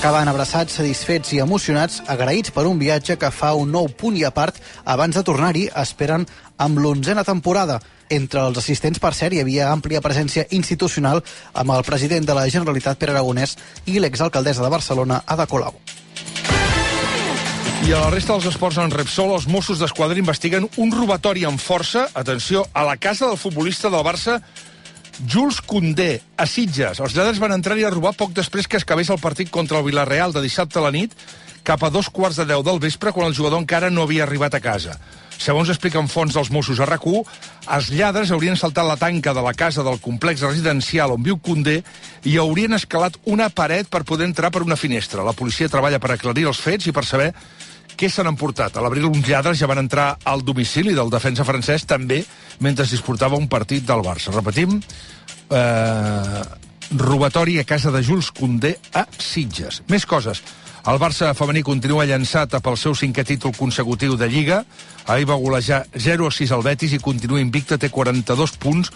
[0.00, 4.22] Acaben abraçats, satisfets i emocionats, agraïts per un viatge que fa un nou punt i
[4.24, 4.56] a part
[4.88, 6.24] abans de tornar-hi esperen
[6.56, 7.76] amb l'onzena temporada.
[8.08, 11.20] Entre els assistents, per cert, hi havia àmplia presència institucional
[11.52, 15.76] amb el president de la Generalitat, Pere Aragonès, i l'exalcaldessa de Barcelona, Ada Colau.
[17.84, 21.60] I a la resta dels esports en Repsol, els Mossos d'Esquadra investiguen un robatori amb
[21.60, 24.40] força, atenció, a la casa del futbolista del Barça,
[25.26, 27.00] Jules Condé, a Sitges.
[27.00, 30.32] Els lladres van entrar-hi a robar poc després que acabés el partit contra el Villarreal
[30.32, 31.16] de dissabte a la nit,
[31.62, 34.56] cap a dos quarts de deu del vespre, quan el jugador encara no havia arribat
[34.56, 34.96] a casa.
[35.40, 39.54] Segons expliquen fons dels Mossos a rac els lladres haurien saltat la tanca de la
[39.54, 41.82] casa del complex residencial on viu Condé
[42.24, 45.24] i haurien escalat una paret per poder entrar per una finestra.
[45.24, 47.32] La policia treballa per aclarir els fets i per saber
[48.00, 48.78] què se n'han portat?
[48.78, 52.22] A l'abril uns lladres ja van entrar al domicili del defensa francès també
[52.64, 54.32] mentre disputava un partit del Barça.
[54.32, 54.78] Repetim,
[55.50, 56.42] eh,
[56.96, 59.82] robatori a casa de Jules Condé a Sitges.
[59.88, 60.40] Més coses.
[60.88, 64.62] El Barça femení continua llançat pel seu cinquè títol consecutiu de Lliga.
[65.06, 68.88] Ahir va golejar 0 a 6 al Betis i continua invicta, té 42 punts,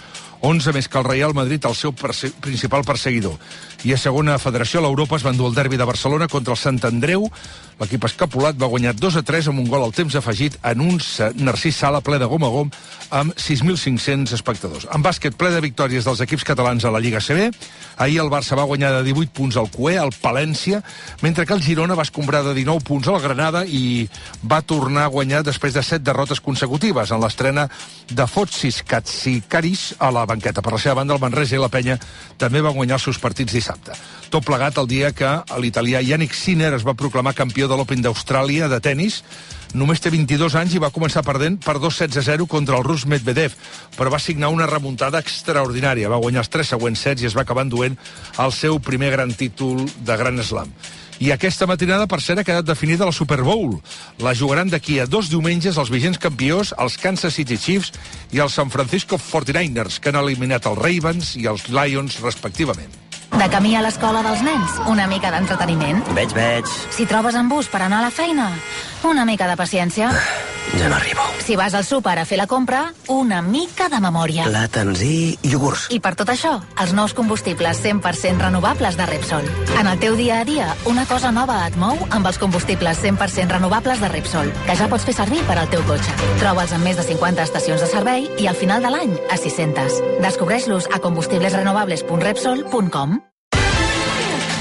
[0.45, 3.39] 11 més que el Real Madrid, el seu perse principal perseguidor.
[3.85, 6.81] I a segona federació, l'Europa es va endur el derbi de Barcelona contra el Sant
[6.85, 7.25] Andreu.
[7.81, 11.01] L'equip escapulat va guanyar 2 a 3 amb un gol al temps afegit en un
[11.41, 12.71] Narcís Sala ple de gom a gom
[13.11, 14.87] amb 6.500 espectadors.
[14.95, 17.49] En bàsquet ple de victòries dels equips catalans a la Lliga CB,
[17.97, 20.83] ahir el Barça va guanyar de 18 punts al Cué, al Palència,
[21.23, 24.09] mentre que el Girona va escombrar de 19 punts al Granada i
[24.45, 27.69] va tornar a guanyar després de 7 derrotes consecutives en l'estrena
[28.11, 30.63] de Fotsis Katsikaris a la banqueta.
[30.63, 31.99] Per la seva banda, el Manresa i la Penya
[32.39, 33.97] també van guanyar els seus partits dissabte.
[34.31, 35.31] Tot plegat el dia que
[35.63, 39.23] l'italià Yannick Sinner es va proclamar campió de l'Open d'Austràlia de tennis.
[39.75, 42.85] Només té 22 anys i va començar perdent per 2 sets a 0 contra el
[42.87, 43.57] rus Medvedev,
[43.97, 46.11] però va signar una remuntada extraordinària.
[46.13, 47.99] Va guanyar els tres següents sets i es va acabar enduent
[48.39, 50.71] el seu primer gran títol de Gran Slam.
[51.23, 53.77] I aquesta matinada, per cert, ha quedat definida la Super Bowl.
[54.25, 57.95] La jugaran d'aquí a dos diumenges els vigents campions, els Kansas City Chiefs
[58.35, 63.04] i els San Francisco 49ers, que han eliminat els Ravens i els Lions, respectivament.
[63.39, 66.03] De camí a l'escola dels nens, una mica d'entreteniment.
[66.15, 66.71] Veig, veig.
[66.95, 68.53] Si trobes en bus per anar a la feina,
[69.05, 70.11] una mica de paciència.
[70.79, 71.21] Ja no arribo.
[71.45, 74.45] Si vas al súper a fer la compra, una mica de memòria.
[74.49, 75.89] Plàtans i iogurts.
[75.93, 79.45] I per tot això, els nous combustibles 100% renovables de Repsol.
[79.79, 83.53] En el teu dia a dia, una cosa nova et mou amb els combustibles 100%
[83.59, 86.13] renovables de Repsol, que ja pots fer servir per al teu cotxe.
[86.41, 90.01] Troba'ls en més de 50 estacions de servei i al final de l'any a 600.
[90.25, 93.24] Descobreix-los a combustiblesrenovables.repsol.com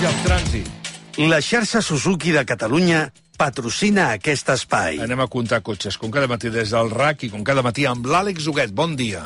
[0.04, 0.88] I el trànsit.
[1.32, 3.06] La xarxa Suzuki de Catalunya
[3.40, 4.98] patrocina aquest espai.
[5.00, 8.10] Anem a comptar cotxes, com cada matí des del RAC i com cada matí amb
[8.12, 8.74] l'Àlex Huguet.
[8.76, 9.22] Bon dia.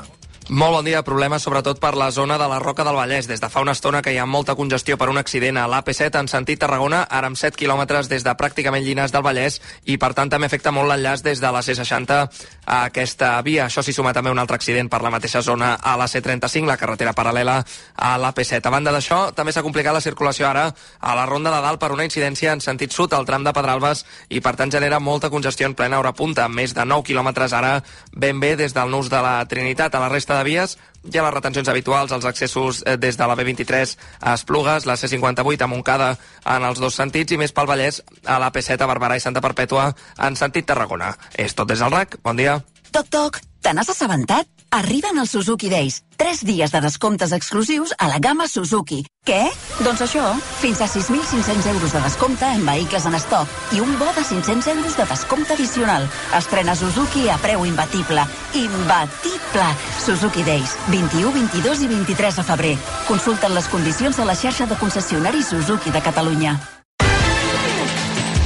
[0.48, 1.02] Molt bon dia.
[1.04, 3.28] Problemes sobretot per la zona de la Roca del Vallès.
[3.28, 6.22] Des de fa una estona que hi ha molta congestió per un accident a l'AP7
[6.22, 10.14] en sentit Tarragona, ara amb 7 quilòmetres des de pràcticament Llinars del Vallès i per
[10.16, 12.16] tant també afecta molt l'enllaç des de la C60
[12.64, 13.66] a aquesta via.
[13.66, 16.78] Això s'hi suma també un altre accident per la mateixa zona a la C35, la
[16.80, 17.58] carretera paral·lela
[17.98, 18.64] a l'AP7.
[18.64, 21.92] A banda d'això, també s'ha complicat la circulació ara a la Ronda de Dalt per
[21.92, 25.68] una incidència en sentit sud al tram de Pedralbes i per tant genera molta congestió
[25.68, 27.84] en plena hora punta, més de 9 quilòmetres ara
[28.16, 29.92] ben bé des del nus de la Trinitat.
[29.92, 30.78] A la resta de vies
[31.08, 34.98] hi ha les retencions habituals, els accessos eh, des de la B23 a Esplugues, la
[35.00, 36.14] C58 a Montcada
[36.46, 39.44] en els dos sentits i més pel Vallès a la P7 a Barberà i Santa
[39.44, 39.92] Perpètua
[40.28, 41.14] en sentit Tarragona.
[41.36, 42.20] És tot des del RAC.
[42.24, 42.60] Bon dia.
[42.92, 44.48] Toc, toc, te n'has assabentat?
[44.72, 46.02] Arriben els Suzuki Days.
[46.18, 49.04] Tres dies de descomptes exclusius a la gamma Suzuki.
[49.28, 49.48] Què?
[49.86, 50.24] Doncs això,
[50.60, 54.68] fins a 6.500 euros de descompte en vehicles en estoc i un bo de 500
[54.74, 56.08] euros de descompte addicional.
[56.38, 58.26] Estrena Suzuki a preu imbatible.
[58.56, 59.68] Imbatible!
[60.04, 62.76] Suzuki Days, 21, 22 i 23 de febrer.
[63.08, 66.58] Consulten les condicions a la xarxa de concessionaris Suzuki de Catalunya.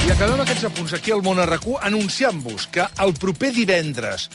[0.01, 4.29] I acabem aquests apunts aquí al Món anunciant-vos que el proper divendres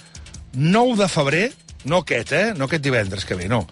[0.56, 1.53] 9 de febrer,
[1.85, 2.55] no aquest, eh?
[2.56, 3.67] No aquest divendres que ve, no.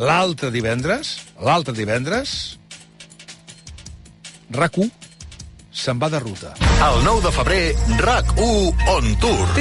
[0.00, 2.56] L'altre divendres, l'altre divendres,
[4.50, 4.88] RAC1
[5.70, 6.54] se'n va de ruta.
[6.88, 7.62] El 9 de febrer,
[8.00, 9.52] RAC1 on tour.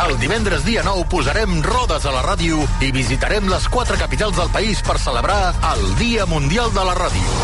[0.00, 4.48] El divendres dia 9 posarem rodes a la ràdio i visitarem les quatre capitals del
[4.48, 7.34] país per celebrar el Dia Mundial de la Ràdio.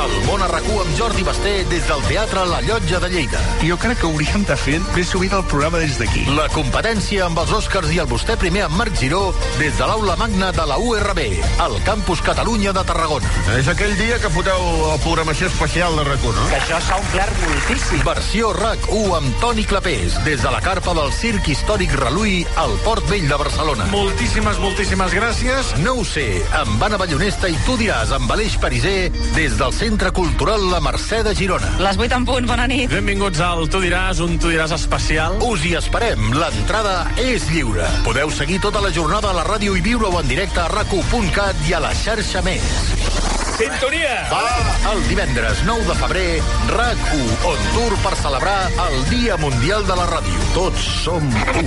[0.00, 3.40] El món arracú amb Jordi Basté des del Teatre La Llotja de Lleida.
[3.64, 6.26] Jo crec que hauríem de fer més sovint el programa des d'aquí.
[6.36, 9.22] La competència amb els Oscars i el vostè primer amb Marc Giró
[9.58, 11.22] des de l'aula magna de la URB,
[11.64, 13.32] al campus Catalunya de Tarragona.
[13.56, 16.46] És aquell dia que foteu la programació especial de RAC1, no?
[16.52, 18.04] Que això s'ha omplert moltíssim.
[18.04, 23.06] Versió RAC1 amb Toni Clapés, des de la carpa del Circ Històric Reluí al Port
[23.08, 23.84] Vell de Barcelona.
[23.92, 25.68] Moltíssimes, moltíssimes gràcies.
[25.84, 26.24] No ho sé,
[26.58, 31.20] amb Anna Ballonesta i tu diràs amb Aleix Pariser des del Centre Cultural La Mercè
[31.22, 31.70] de Girona.
[31.78, 32.90] Les 8 en punt, bona nit.
[32.90, 35.38] Benvinguts al Tu diràs, un Tu diràs especial.
[35.46, 37.86] Us hi esperem, l'entrada és lliure.
[38.02, 41.78] Podeu seguir tota la jornada a la ràdio i viure-ho en directe a racu.cat i
[41.78, 43.39] a la xarxa més.
[43.60, 44.14] Sintonia!
[44.30, 44.44] Va!
[44.88, 46.28] El divendres 9 de febrer,
[46.72, 50.38] RAC1 on tour per celebrar el Dia Mundial de la Ràdio.
[50.54, 51.26] Tots som
[51.60, 51.66] u.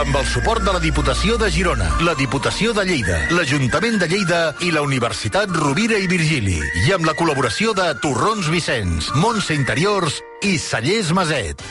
[0.00, 4.40] Amb el suport de la Diputació de Girona, la Diputació de Lleida, l'Ajuntament de Lleida
[4.66, 6.58] i la Universitat Rovira i Virgili.
[6.88, 11.62] I amb la col·laboració de Torrons Vicenç, Montse Interiors i Cellers Maset.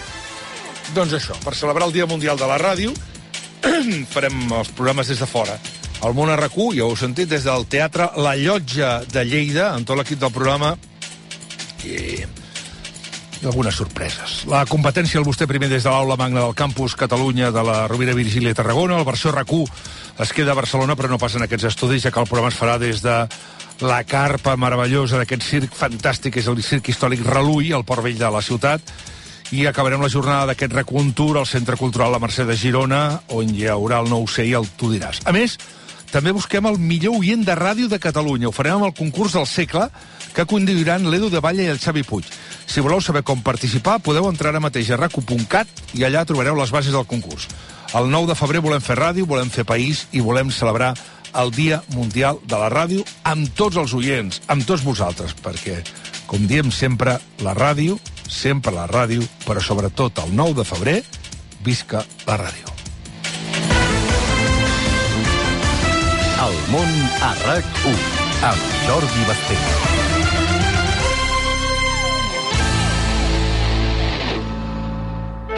[0.95, 2.95] Doncs això, per celebrar el Dia Mundial de la Ràdio,
[4.15, 5.59] farem els programes des de fora.
[6.05, 9.87] El món arracú, ja ho heu sentit, des del Teatre La Llotja de Lleida, amb
[9.89, 10.75] tot l'equip del programa,
[11.81, 11.95] i,
[13.41, 14.35] i algunes sorpreses.
[14.51, 18.13] La competència el vostè primer des de l'aula magna del campus Catalunya de la Rovira
[18.13, 18.99] Virgília i Tarragona.
[18.99, 22.21] La versió RAC1 es queda a Barcelona, però no passa en aquests estudis, ja que
[22.21, 23.15] el programa es farà des de
[23.81, 28.29] la carpa meravellosa d'aquest circ fantàstic, és el circ històric Reluí, al Port Vell de
[28.29, 28.93] la ciutat,
[29.57, 33.01] i acabarem la jornada d'aquest recontur al Centre Cultural La Mercè de Girona,
[33.33, 35.25] on hi haurà el nou i el tu diràs.
[35.25, 35.57] A més,
[36.15, 38.47] també busquem el millor oient de ràdio de Catalunya.
[38.47, 39.89] Ho farem amb el concurs del segle,
[40.31, 42.29] que conduiran l'Edu de Valle i el Xavi Puig.
[42.65, 45.67] Si voleu saber com participar, podeu entrar ara mateix a racu.cat
[45.99, 47.49] i allà trobareu les bases del concurs.
[47.99, 50.93] El 9 de febrer volem fer ràdio, volem fer país i volem celebrar
[51.35, 55.81] el Dia Mundial de la Ràdio amb tots els oients, amb tots vosaltres, perquè,
[56.31, 60.97] com diem sempre, la ràdio, sempre la ràdio, però sobretot el 9 de febrer,
[61.67, 62.84] visca la ràdio.
[66.45, 66.89] El món
[67.25, 68.01] a RAC1
[68.45, 69.55] amb Jordi Basté.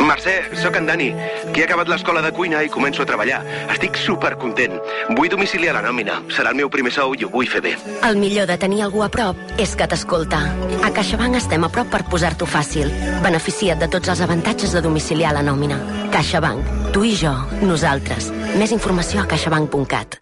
[0.08, 1.08] Mercè, sóc en Dani,
[1.52, 3.42] que he acabat l'escola de cuina i començo a treballar.
[3.74, 4.78] Estic supercontent.
[5.18, 6.22] Vull domiciliar la nòmina.
[6.32, 7.74] Serà el meu primer sou i ho vull fer bé.
[8.08, 10.40] El millor de tenir algú a prop és que t'escolta.
[10.88, 12.94] A CaixaBank estem a prop per posar-t'ho fàcil.
[13.26, 15.82] Beneficia't de tots els avantatges de domiciliar la nòmina.
[16.16, 16.72] CaixaBank.
[16.96, 17.36] Tu i jo.
[17.68, 18.32] Nosaltres.
[18.56, 20.22] Més informació a caixabank.cat.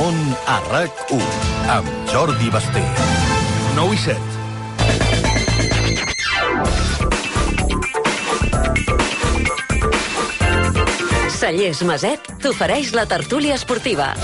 [0.00, 0.16] món
[0.48, 1.20] a RAC1
[1.74, 2.80] amb Jordi Basté.
[3.76, 4.16] 9 i 7.
[11.40, 14.14] Cellers Maset t'ofereix la tertúlia esportiva.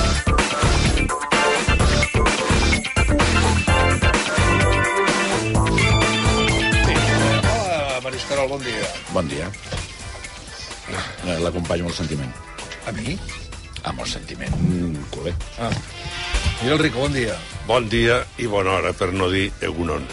[6.72, 8.88] Hola, Maris Carol, bon dia.
[9.12, 9.50] Bon dia.
[11.26, 12.32] Eh, L'acompanyo amb el sentiment.
[12.86, 13.18] A mi?
[13.86, 14.54] Amb el sentiment.
[14.58, 15.34] Mm, culer.
[15.62, 15.70] Ah.
[16.62, 17.36] Mira el Rico, bon dia.
[17.66, 20.06] Bon dia i bona hora, per no dir egunon.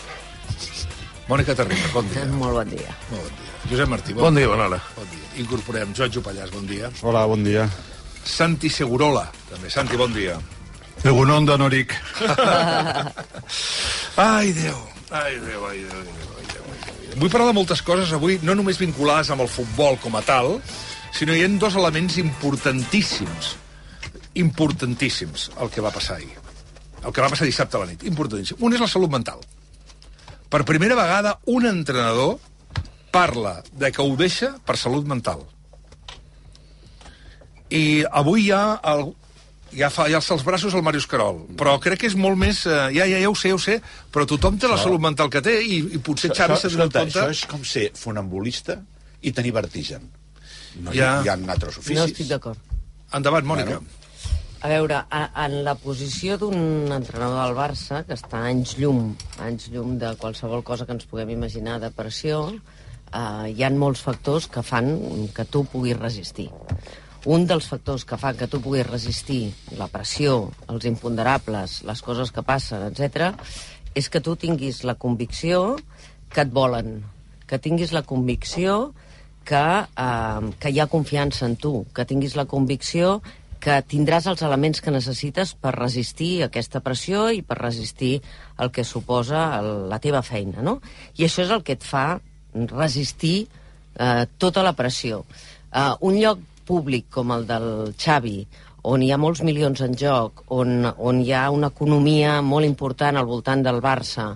[1.29, 2.25] Mònica Terriba, bon dia.
[2.27, 2.93] Molt bon dia.
[3.09, 3.49] Molt bon dia.
[3.71, 4.79] Josep Martí, Bon dia, bona hora.
[4.97, 5.29] Bon dia.
[5.41, 6.91] Incorporem Joan Jopallàs, bon dia.
[7.01, 7.67] Hola, bon dia.
[8.23, 9.71] Santi Segurola, també.
[9.71, 10.35] Santi, bon dia.
[11.03, 11.95] Egunon de Noric.
[14.17, 14.77] Ai, Déu.
[15.11, 16.77] Ai, Déu, ai, Déu, ai, Déu, ai, Déu, ai,
[17.07, 17.17] Déu.
[17.19, 20.57] Vull parlar de moltes coses avui, no només vinculades amb el futbol com a tal,
[21.13, 23.56] sinó hi ha dos elements importantíssims,
[24.35, 26.33] importantíssims, el que va passar ahir.
[27.04, 28.04] El que va passar dissabte a la nit.
[28.07, 28.57] Importantíssim.
[28.63, 29.42] Un és la salut mental.
[30.49, 32.37] Per primera vegada, un entrenador
[33.11, 35.44] parla de que ho deixa per salut mental.
[37.73, 38.63] I avui hi ha
[38.94, 39.07] el,
[39.73, 42.63] ja fa ja els braços al Màrius Carol, però crec que és molt més...
[42.69, 43.80] Eh, ja, ja, ja ho sé, ja ho sé,
[44.13, 46.94] però tothom té la salut mental que té i, i potser Això, Xavi s'ha donat
[46.99, 47.19] compte...
[47.23, 48.78] això és com ser funambulista
[49.21, 50.06] i tenir vertigen.
[50.83, 51.19] No, Ja.
[51.21, 51.97] hi, hi ha altres oficis.
[51.99, 52.61] No estic d'acord.
[53.13, 53.81] Endavant, Mònica.
[54.63, 59.09] A veure, a, en la posició d'un entrenador del Barça, que està anys llum,
[59.43, 62.37] anys llum de qualsevol cosa que ens puguem imaginar de pressió,
[63.11, 64.87] eh, hi han molts factors que fan
[65.35, 66.47] que tu puguis resistir.
[67.27, 69.41] Un dels factors que fan que tu puguis resistir
[69.75, 73.33] la pressió, els imponderables, les coses que passen, etc,
[73.91, 75.75] és que tu tinguis la convicció
[76.31, 77.01] que et volen,
[77.51, 78.93] que tinguis la convicció
[79.43, 83.17] que, eh, que hi ha confiança en tu, que tinguis la convicció
[83.63, 88.17] que tindràs els elements que necessites per resistir aquesta pressió i per resistir
[88.59, 90.79] el que suposa el, la teva feina, no?
[91.15, 92.19] I això és el que et fa
[92.53, 95.23] resistir eh, tota la pressió.
[95.71, 98.41] Eh, un lloc públic com el del Xavi,
[98.83, 103.15] on hi ha molts milions en joc, on, on hi ha una economia molt important
[103.19, 104.33] al voltant del Barça,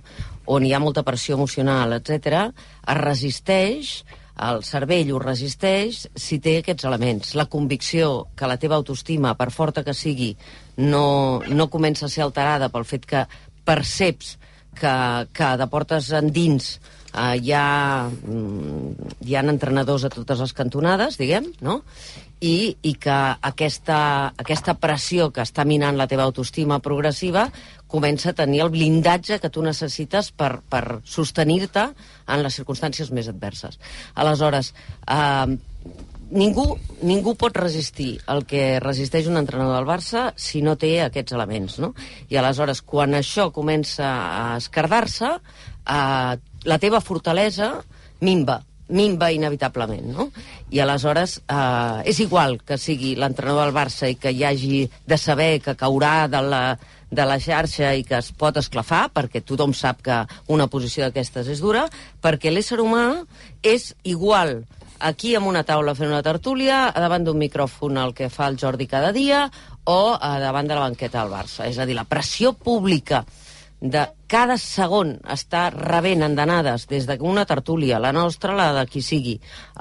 [0.48, 2.48] on hi ha molta pressió emocional, etc,
[2.88, 3.92] es resisteix,
[4.38, 7.34] el cervell ho resisteix si té aquests elements.
[7.40, 10.36] La convicció que la teva autoestima, per forta que sigui,
[10.78, 13.24] no, no comença a ser alterada pel fet que
[13.68, 14.36] perceps
[14.78, 14.94] que,
[15.34, 16.78] que de portes endins
[17.18, 21.82] eh, hi, ha, mm, hi ha entrenadors a totes les cantonades, diguem, no?
[22.38, 23.16] I, i que
[23.50, 24.00] aquesta,
[24.38, 27.48] aquesta pressió que està minant la teva autoestima progressiva
[27.90, 31.88] comença a tenir el blindatge que tu necessites per, per sostenir-te
[32.28, 33.80] en les circumstàncies més adverses.
[34.14, 34.74] Aleshores,
[35.08, 35.58] eh,
[36.30, 41.36] ningú, ningú pot resistir el que resisteix un entrenador del Barça si no té aquests
[41.38, 41.94] elements, no?
[42.30, 45.32] I aleshores, quan això comença a escardar-se,
[45.88, 47.78] eh, la teva fortalesa
[48.22, 50.30] minva minva inevitablement, no?
[50.72, 55.18] I aleshores eh, és igual que sigui l'entrenador del Barça i que hi hagi de
[55.20, 56.62] saber que caurà de la,
[57.12, 61.52] de la xarxa i que es pot esclafar, perquè tothom sap que una posició d'aquestes
[61.52, 61.88] és dura,
[62.24, 63.26] perquè l'ésser humà
[63.64, 64.62] és igual
[65.00, 68.88] aquí amb una taula fent una tertúlia, davant d'un micròfon el que fa el Jordi
[68.88, 69.50] cada dia,
[69.84, 71.68] o a davant de la banqueta del Barça.
[71.68, 73.24] És a dir, la pressió pública
[73.80, 79.36] de cada segon estar rebent endanades des d'una tertúlia, la nostra, la de qui sigui,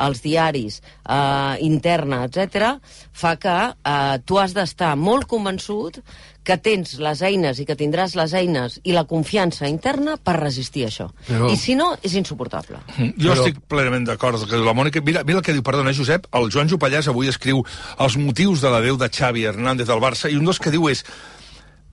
[0.04, 2.76] els diaris, eh, interna, etc,
[3.12, 6.02] fa que eh, tu has d'estar molt convençut
[6.46, 10.84] que tens les eines i que tindràs les eines i la confiança interna per resistir
[10.86, 11.08] això.
[11.26, 12.78] Però- I si no, és insuportable.
[13.18, 15.00] Jo estic plenament d'acord amb que la Mònica.
[15.02, 17.64] Mira, mira el que diu, perdona, Josep, el Joan Jopallàs avui escriu
[17.98, 20.86] els motius de la veu de Xavi Hernández del Barça, i un dels que diu
[20.92, 21.02] és...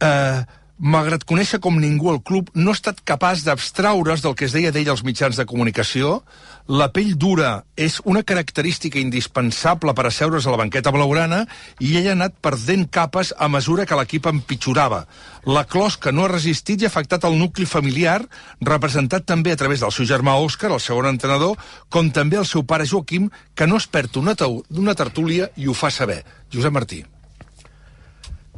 [0.04, 0.44] Eh,
[0.80, 4.72] malgrat conèixer com ningú el club, no ha estat capaç d'abstraure's del que es deia
[4.74, 6.24] d'ell als mitjans de comunicació.
[6.68, 11.44] La pell dura és una característica indispensable per asseure's a la banqueta blaugrana
[11.80, 15.04] i ell ha anat perdent capes a mesura que l'equip empitjorava.
[15.46, 18.22] La closca no ha resistit i ha afectat el nucli familiar,
[18.62, 21.58] representat també a través del seu germà Òscar, el segon entrenador,
[21.90, 24.36] com també el seu pare Joaquim, que no es perd una,
[24.72, 26.24] una tertúlia i ho fa saber.
[26.52, 27.04] Josep Martí.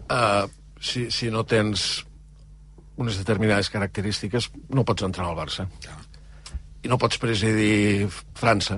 [0.05, 0.45] Uh,
[0.79, 2.05] si, si no tens
[2.97, 5.67] unes determinades característiques, no pots entrar al Barça.
[6.83, 8.77] I no pots presidir França,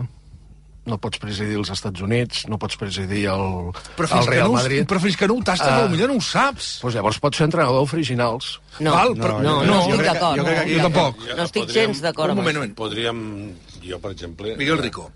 [0.88, 4.86] no pots presidir els Estats Units, no pots presidir el, Però el Real no Madrid.
[4.88, 5.82] però fins que no ho tastes, Ah.
[5.92, 6.80] potser no ho saps.
[6.82, 8.62] Pues llavors pots ser entrenador d'originals.
[8.80, 11.18] No, Val, però- no, no, no, estic jo crec jo crec que- jo tampoc.
[11.36, 12.62] No estic Podríem- gens d'acord Un amb moment, això.
[12.62, 12.76] un moment.
[12.78, 14.56] Podríem, jo, per exemple...
[14.58, 15.12] Miguel Rico.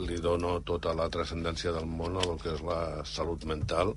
[0.00, 3.92] Li dono tota la transcendència del món a el que és la salut mental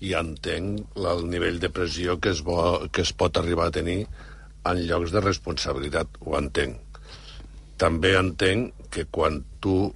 [0.00, 2.56] i entenc el nivell de pressió que es, bo,
[2.88, 3.98] que es pot arribar a tenir
[4.64, 6.16] en llocs de responsabilitat.
[6.24, 6.80] Ho entenc.
[7.76, 9.92] També entenc que quan tu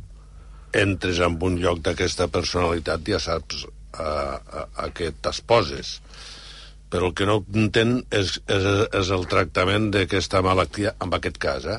[0.76, 5.96] entres en un lloc d'aquesta personalitat ja saps a, a, a què t'esposes
[6.92, 11.66] però el que no entenc és, és, és el tractament d'aquesta malaltia en aquest cas,
[11.68, 11.78] eh?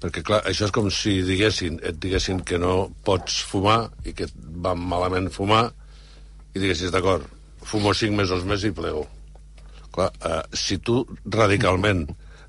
[0.00, 4.28] Perquè, clar, això és com si diguessin, et diguessin que no pots fumar i que
[4.28, 5.66] et va malament fumar
[6.54, 7.26] i diguessis, d'acord,
[7.68, 9.04] fumo cinc mesos més i plego.
[9.92, 12.06] Clar, eh, si tu radicalment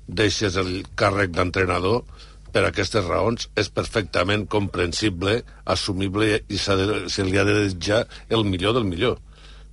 [0.08, 2.02] deixes el càrrec d'entrenador,
[2.50, 5.36] per aquestes raons és perfectament comprensible,
[5.70, 8.00] assumible i se li ha de desitjar
[8.34, 9.20] el millor del millor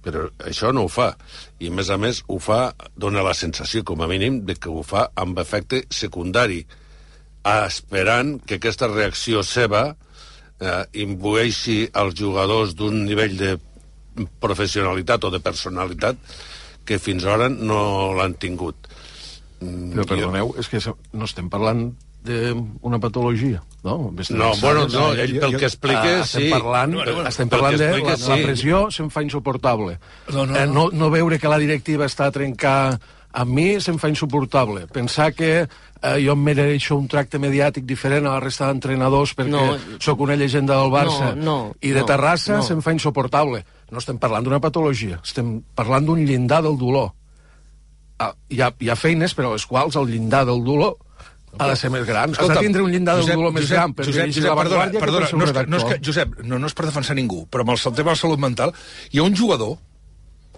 [0.07, 1.11] però això no ho fa.
[1.59, 4.71] I, a més a més, ho fa, dona la sensació, com a mínim, de que
[4.71, 6.61] ho fa amb efecte secundari,
[7.47, 13.53] esperant que aquesta reacció seva eh, imbueixi als jugadors d'un nivell de
[14.41, 16.19] professionalitat o de personalitat
[16.87, 18.89] que fins ara no l'han tingut.
[19.59, 21.89] Però perdoneu, és que no estem parlant
[22.27, 24.11] d'una patologia, no?
[24.29, 26.49] No, bueno, no, ell pel que explica, Ah, estem sí.
[26.51, 28.43] Parlant, No, no, estem parlant de explica, la, la sí.
[28.43, 29.97] pressió se'm fa insuportable.
[30.33, 30.73] No, no, Eh, no.
[30.73, 32.99] no, no veure que la directiva està a trencar
[33.37, 34.87] amb mi se'm fa insuportable.
[34.87, 39.49] Pensar que eh, jo em mereixo un tracte mediàtic diferent a la resta d'entrenadors perquè
[39.51, 39.77] No.
[39.99, 42.63] sóc una llegenda del Barça No, no, i de no, Terrassa no.
[42.63, 43.63] se'm fa insuportable.
[43.91, 47.13] No estem parlant d'una patologia, estem parlant d'un llindar del dolor.
[48.19, 50.95] Ah, hi, ha, hi ha feines per a les quals el llindar del dolor
[51.57, 52.35] ha de ser més gran.
[52.37, 55.29] Has de tindre un llindar del dolor més gran per Josep, Josep, la perdona, perdona,
[55.31, 55.99] no, és no, és que.
[56.09, 58.73] Josep, no, no és per defensar ningú, però amb el tema de la salut mental
[59.11, 59.77] hi ha un jugador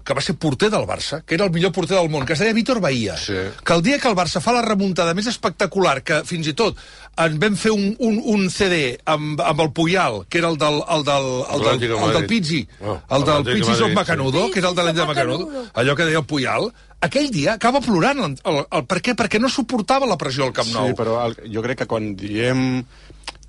[0.10, 2.42] que va ser porter del Barça, que era el millor porter del món, que es
[2.42, 3.38] deia Víctor Bahia, sí.
[3.62, 6.80] que el dia que el Barça fa la remuntada més espectacular, que fins i tot
[7.20, 10.80] en vam fer un, un, un CD amb, amb el Puyal, que era el del,
[10.82, 14.50] el del, el del, el del, el del Pizzi, Oh, el del Pizzi Madrid, Macanudo,
[14.50, 16.70] que era el de l'any de Macanudo, allò que deia el Puyal,
[17.06, 18.24] aquell dia acaba plorant.
[18.24, 19.16] El, el, el, per què?
[19.20, 20.90] Perquè no suportava la pressió al Camp Nou.
[20.90, 22.82] Sí, però el, jo crec que quan diem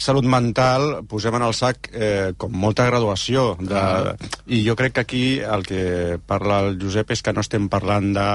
[0.00, 4.14] salut mental posem en el sac eh, com molta graduació de, Ah.
[4.48, 8.14] i jo crec que aquí el que parla el Josep és que no estem parlant
[8.16, 8.26] de,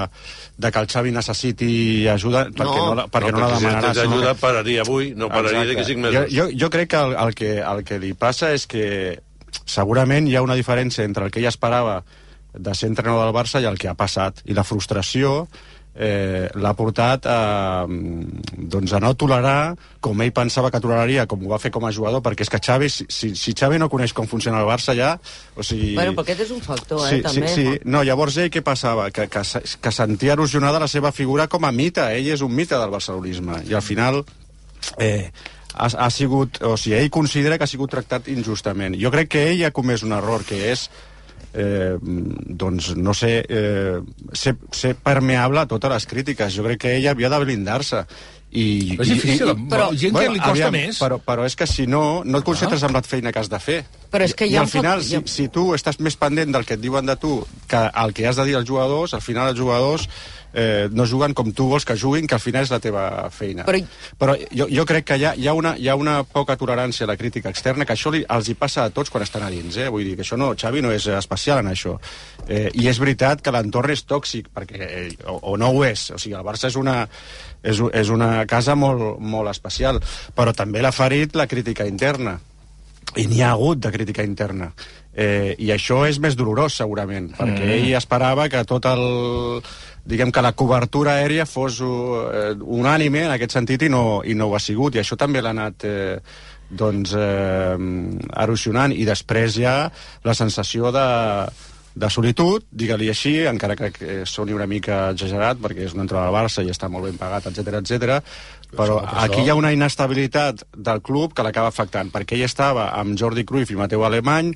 [0.62, 3.93] de que el Xavi necessiti ajuda perquè no, la, perquè no, la perquè si demanarà
[3.98, 5.74] sinó ajuda que- pararia avui, no pararia Exacte.
[5.74, 6.36] d'aquí cinc jo, mesos.
[6.38, 8.86] jo, jo crec que el, el que el que li passa és que
[9.65, 12.03] segurament hi ha una diferència entre el que ell esperava
[12.53, 15.48] de ser entrenador del Barça i el que ha passat i la frustració
[15.96, 21.50] eh, l'ha portat a, doncs a no tolerar com ell pensava que toleraria, com ho
[21.50, 24.28] va fer com a jugador, perquè és que Xavi, si, si, Xavi no coneix com
[24.30, 25.16] funciona el Barça ja,
[25.56, 25.96] o sigui...
[25.98, 27.54] Bueno, però aquest és un factor, eh, Sí, sí, també.
[27.56, 27.66] sí.
[27.90, 29.10] No, llavors ell què passava?
[29.16, 29.42] Que, que,
[29.82, 32.04] que sentia erosionada la seva figura com a mite.
[32.20, 33.64] Ell és un mite del barcelonisme.
[33.66, 34.22] I al final
[35.00, 35.32] eh,
[35.74, 36.62] ha, ha sigut...
[36.62, 39.00] O sigui, ell considera que ha sigut tractat injustament.
[39.02, 40.90] Jo crec que ell ha comès un error, que és
[41.54, 44.00] eh, doncs, no sé, eh,
[44.34, 46.54] ser, ser permeable a totes les crítiques.
[46.56, 48.06] Jo crec que ell havia de blindar-se.
[48.56, 51.00] I, Però és difícil, però- gent que li costa més.
[51.01, 53.60] Però, però és que si no, no et concentres en la feina que has de
[53.60, 53.82] fer.
[54.13, 56.63] Però és que I ha al final, hi si, si tu estàs més pendent del
[56.63, 59.50] que et diuen de tu que el que has de dir als jugadors, al final
[59.51, 60.08] els jugadors
[60.55, 63.65] eh, no juguen com tu vols que juguin, que al final és la teva feina.
[63.67, 63.83] Però-
[64.17, 67.03] Però jo, jo crec que hi ha, hi, ha una, hi ha una poca tolerància
[67.03, 69.50] a la crítica externa, que això li, els hi passa a tots quan estan a
[69.51, 69.89] dins, eh?
[69.91, 71.97] Vull dir que això no, Xavi no és especial en això.
[72.47, 76.09] Eh, I és veritat que l'entorn és tòxic, perquè, eh, o, o no ho és.
[76.15, 77.03] O sigui, el Barça és una,
[77.62, 80.00] és, és una casa molt, molt especial,
[80.35, 82.39] però també l'ha ferit la crítica interna
[83.17, 84.71] i n'hi ha hagut de crítica interna
[85.13, 87.75] eh, i això és més dolorós segurament perquè Mm.
[87.75, 89.62] ell esperava que tot el
[90.05, 94.50] diguem que la cobertura aèria fos uh, unànime en aquest sentit i no, i no
[94.50, 94.95] ho ha sigut.
[94.95, 96.17] I això també l'ha anat eh,
[96.69, 97.77] doncs eh,
[98.41, 98.93] erosionant.
[98.93, 99.77] I després ha
[100.25, 101.07] la sensació de,
[101.95, 106.38] de solitud, digue-li així, encara que soni una mica exagerat, perquè és un entrenador del
[106.38, 108.17] Barça i està molt ben pagat, etc etc.
[108.75, 112.89] però per aquí hi ha una inestabilitat del club que l'acaba afectant, perquè ell estava
[113.00, 114.51] amb Jordi Cruyff i Mateu Alemany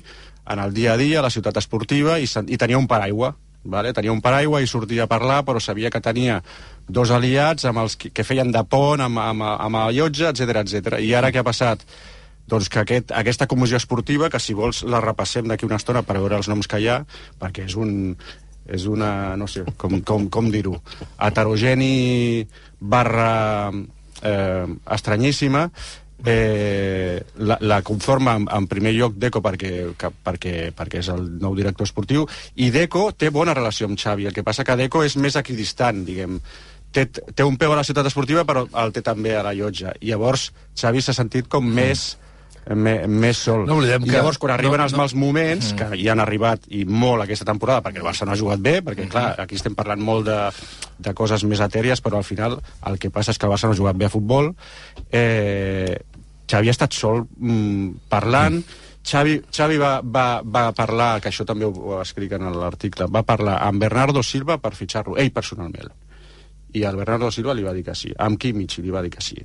[0.50, 3.92] en el dia a dia, a la ciutat esportiva, i, i tenia un paraigua, vale?
[3.92, 6.40] tenia un paraigua i sortia a parlar, però sabia que tenia
[6.88, 10.98] dos aliats amb els que, feien de pont amb, amb, amb el llotge, etc etc.
[11.00, 11.84] I ara què ha passat?
[12.50, 16.16] doncs que aquest, aquesta comissió esportiva, que si vols la repassem d'aquí una estona per
[16.18, 16.96] veure els noms que hi ha,
[17.38, 17.92] perquè és un
[18.70, 20.76] és una, no sé, com, com, com dir-ho,
[21.26, 22.46] heterogeni
[22.78, 25.64] barra eh, estranyíssima,
[26.24, 31.24] eh, la, la conforma en, en primer lloc Deco perquè, que, perquè, perquè és el
[31.40, 35.04] nou director esportiu i Deco té bona relació amb Xavi el que passa que Deco
[35.06, 36.40] és més equidistant diguem,
[36.92, 39.94] té, té un peu a la ciutat esportiva però el té també a la llotja
[40.00, 42.16] i llavors Xavi s'ha sentit com més
[42.76, 43.64] me, més sol.
[43.66, 45.76] No oblidem I que- llavors, quan arriben no, els mals moments, Mm.
[45.78, 48.76] que hi han arribat i molt aquesta temporada, perquè el Barça no ha jugat bé,
[48.84, 50.36] perquè, clar, aquí estem parlant molt de,
[51.02, 53.72] de coses més etèries, però al final el que passa és que el Barça no
[53.74, 54.52] ha jugat bé a futbol.
[55.10, 55.96] Eh,
[56.50, 58.60] Xavi ha estat sol mm, parlant,
[59.06, 63.24] Xavi, Xavi va, va, va parlar, que això també ho, ho escric en l'article, va
[63.26, 65.92] parlar amb Bernardo Silva per fitxar-lo, ell personalment.
[66.76, 68.12] I el Bernardo Silva li va dir que sí.
[68.18, 69.40] Amb Kimmich li va dir que sí.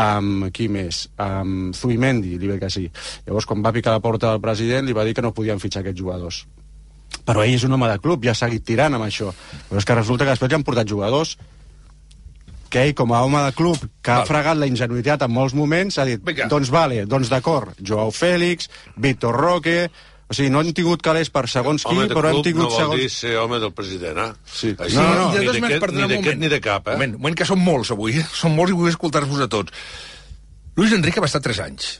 [0.00, 1.04] Amb qui més?
[1.20, 2.86] Amb Zubimendi li va dir que sí.
[3.26, 5.82] Llavors, quan va picar la porta del president, li va dir que no podien fitxar
[5.82, 6.44] aquests jugadors.
[7.24, 9.30] Però ell és un home de club i ha seguit tirant amb això.
[9.68, 11.36] Però és que resulta que després li han portat jugadors
[12.70, 15.98] que ell, com a home de club, que ha fregat la ingenuïtat en molts moments,
[15.98, 16.48] ha dit, Vinga.
[16.50, 19.90] doncs vale, doncs d'acord, Joao Fèlix, Víctor Roque...
[20.24, 22.68] O sigui, no hem tingut calés per segons qui, Home de però hem tingut no
[22.72, 23.00] vol segons...
[23.02, 24.30] dir ser home del president, eh?
[24.48, 24.70] Sí.
[24.72, 26.40] Així, No, no, no, no, ni totes de maneres, aquest, perdona ni d'aquest moment.
[26.40, 26.94] ni de cap, eh?
[26.94, 28.24] Un moment, un moment que som molts avui, eh?
[28.32, 29.84] Som molts i vull escoltar-vos a tots.
[30.80, 31.90] Luis Enrique va estar 3 anys.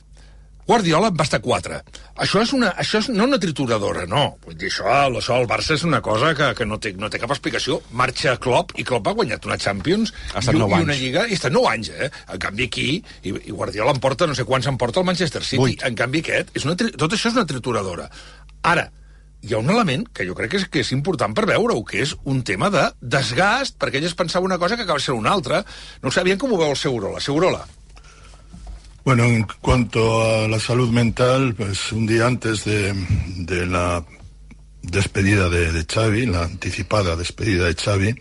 [0.65, 1.77] Guardiola en va estar 4.
[2.25, 4.23] Això és, una, això és no una trituradora, no.
[4.45, 4.87] Vull dir, això,
[5.19, 7.79] això al Barça és una cosa que, que no, té, no té cap explicació.
[7.93, 10.97] Marxa Klopp, i Klopp ha guanyat una Champions Ha estat i, i una.
[10.97, 12.09] Lliga, i està 9 anys, eh?
[12.33, 12.89] En canvi aquí,
[13.21, 15.85] i, i Guardiola en porta, no sé quants en porta el Manchester City, Vuit.
[15.85, 18.09] en canvi aquest, és una, tot això és una trituradora.
[18.65, 18.89] Ara,
[19.45, 22.01] hi ha un element que jo crec que és, que és important per veure-ho, que
[22.01, 25.35] és un tema de desgast, perquè ell es pensava una cosa que acaba sent una
[25.37, 25.61] altra.
[26.01, 27.21] No aviam com ho veu el.
[27.21, 27.67] Segurola.
[29.05, 32.93] Bueno, en cuanto a la salud mental, pues un día antes de,
[33.37, 34.03] de la
[34.81, 38.15] despedida de, de Xavi, la anticipada despedida de Xavi,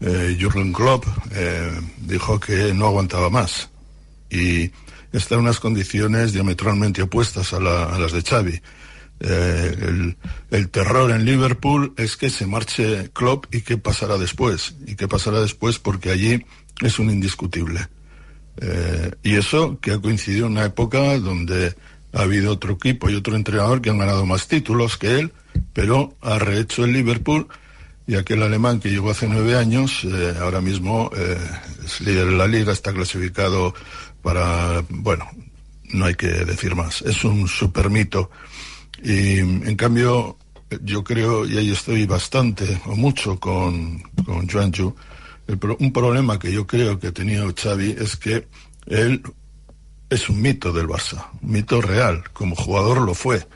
[0.00, 3.70] eh, Jürgen Klopp eh, dijo que no aguantaba más
[4.30, 4.70] y
[5.12, 8.60] está en unas condiciones diametralmente opuestas a, la- a las de Xavi.
[9.20, 10.16] Eh, el,
[10.50, 14.74] el, terror en Liverpool es que se marche Klopp y qué pasará después.
[14.86, 16.44] Y qué pasará después porque allí
[16.82, 17.88] es un indiscutible.
[18.60, 21.74] Eh, y eso que ha coincidido en una época donde
[22.12, 25.32] ha habido otro equipo y otro entrenador que han ganado más títulos que él,
[25.72, 27.48] pero ha rehecho el Liverpool
[28.06, 31.38] y aquel alemán que llegó hace nueve años, eh, ahora mismo eh,
[31.84, 33.74] es líder de la liga, está clasificado
[34.22, 35.26] para, bueno,
[35.92, 38.30] no hay que decir más, es un super mito.
[39.02, 40.38] Y en cambio,
[40.82, 44.46] yo creo, y ahí estoy bastante o mucho con, con
[45.46, 48.46] Un problema que yo creo que tenía Xavi es que
[48.86, 49.22] él
[50.08, 53.46] es un mito del Barça, un mito real, como jugador lo fue.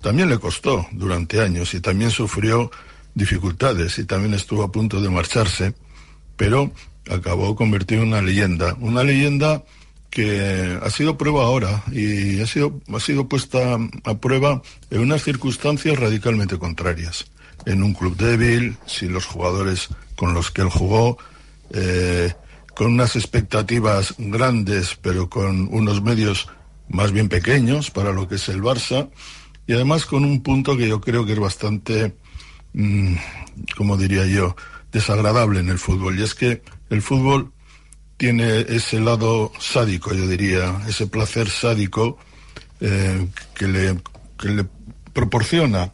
[0.00, 2.70] También le costó durante años y también sufrió
[3.14, 5.74] dificultades y también estuvo a punto de marcharse,
[6.36, 6.72] pero
[7.08, 9.62] acabó convertido en una leyenda, una leyenda
[10.10, 15.22] que ha sido prueba ahora y ha sido, ha sido puesta a prueba en unas
[15.22, 17.26] circunstancias radicalmente contrarias.
[17.66, 21.18] En un club débil, sin los jugadores con los que él jugó,
[21.70, 22.32] eh,
[22.74, 26.48] con unas expectativas grandes, pero con unos medios
[26.88, 29.10] más bien pequeños para lo que es el Barça,
[29.66, 32.14] y además con un punto que yo creo que es bastante,
[32.74, 33.14] mm,
[33.76, 34.56] como diría yo,
[34.92, 37.52] desagradable en el fútbol, y es que el fútbol
[38.16, 42.18] tiene ese lado sádico, yo diría, ese placer sádico
[42.80, 43.96] eh, que, le,
[44.38, 44.66] que le
[45.12, 45.92] proporciona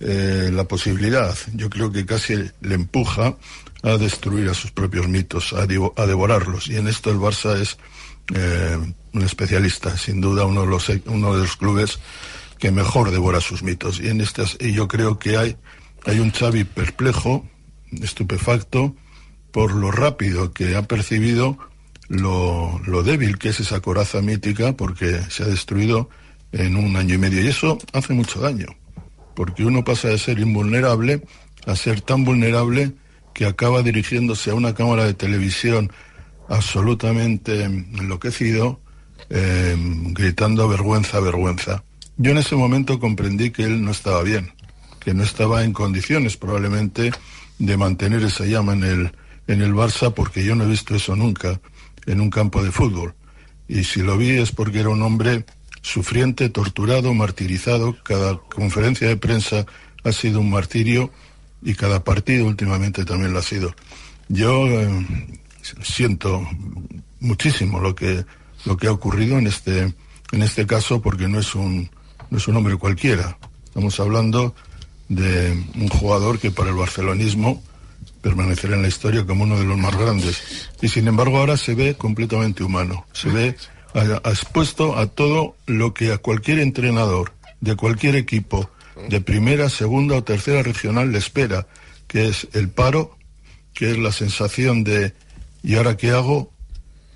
[0.00, 3.36] eh, la posibilidad, yo creo que casi le empuja
[3.82, 6.68] a destruir a sus propios mitos, a, devorarlos.
[6.68, 7.78] Y en esto el Barça es
[8.34, 8.78] eh,
[9.12, 11.98] un especialista, sin duda uno de, los, uno de los clubes
[12.58, 14.00] que mejor devora sus mitos.
[14.00, 15.56] Y en estas, y yo creo que hay,
[16.06, 17.46] hay un Xavi perplejo,
[17.92, 18.94] estupefacto,
[19.50, 21.58] por lo rápido que ha percibido
[22.08, 26.08] lo, lo débil que es esa coraza mítica, porque se ha destruido
[26.52, 27.42] en un año y medio.
[27.42, 28.66] Y eso hace mucho daño,
[29.34, 31.22] porque uno pasa de ser invulnerable
[31.66, 32.92] a ser tan vulnerable
[33.34, 35.92] que acaba dirigiéndose a una cámara de televisión
[36.48, 38.80] absolutamente enloquecido,
[39.28, 39.76] eh,
[40.12, 41.84] gritando vergüenza, vergüenza.
[42.16, 44.52] Yo en ese momento comprendí que él no estaba bien,
[44.98, 47.12] que no estaba en condiciones probablemente
[47.58, 49.12] de mantener esa llama en el,
[49.46, 51.60] en el Barça, porque yo no he visto eso nunca
[52.06, 53.14] en un campo de fútbol.
[53.68, 55.44] Y si lo vi es porque era un hombre
[55.82, 57.96] sufriente, torturado, martirizado.
[58.02, 59.66] Cada conferencia de prensa
[60.04, 61.10] ha sido un martirio
[61.62, 63.74] y cada partido últimamente también lo ha sido.
[64.28, 65.06] Yo eh,
[65.82, 66.46] siento
[67.20, 68.24] muchísimo lo que
[68.64, 69.94] lo que ha ocurrido en este
[70.32, 71.90] en este caso porque no es un
[72.30, 73.38] no es un hombre cualquiera.
[73.64, 74.54] Estamos hablando
[75.08, 77.62] de un jugador que para el barcelonismo
[78.22, 80.68] permanecerá en la historia como uno de los más grandes.
[80.80, 83.56] Y sin embargo ahora se ve completamente humano, se ve
[83.94, 88.70] expuesto a todo lo que a cualquier entrenador de cualquier equipo
[89.08, 91.66] de primera, segunda o tercera regional le espera,
[92.06, 93.16] que es el paro,
[93.72, 95.14] que es la sensación de
[95.62, 96.52] ¿y ahora qué hago?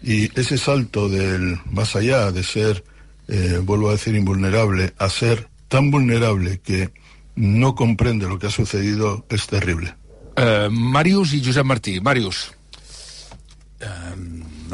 [0.03, 2.85] Y ese salto del más allá de ser,
[3.29, 6.93] eh, vuelvo a decir, invulnerable, a ser tan vulnerable que
[7.37, 9.95] no comprende lo que ha sucedido es terrible.
[10.37, 12.01] Uh, Màrius i Josep Martí.
[12.01, 12.53] Màrius.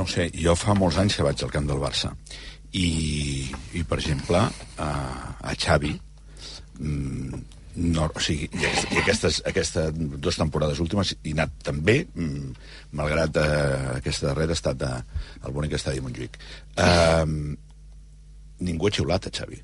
[0.01, 2.15] No sé, jo fa molts anys que vaig al camp del Barça
[2.73, 4.41] i, i per exemple,
[4.81, 4.91] a,
[5.43, 5.91] a Xavi,
[6.79, 7.41] mm,
[7.81, 12.55] no, o sigui, i, i aquestes, aquestes dues temporades últimes he anat també, mm,
[12.99, 13.49] malgrat eh,
[13.99, 14.93] aquesta darrera ha estat a,
[15.43, 16.39] al bonic estadi Montjuïc.
[16.81, 17.27] Eh,
[18.71, 19.61] ningú ha xiulat a Xavi.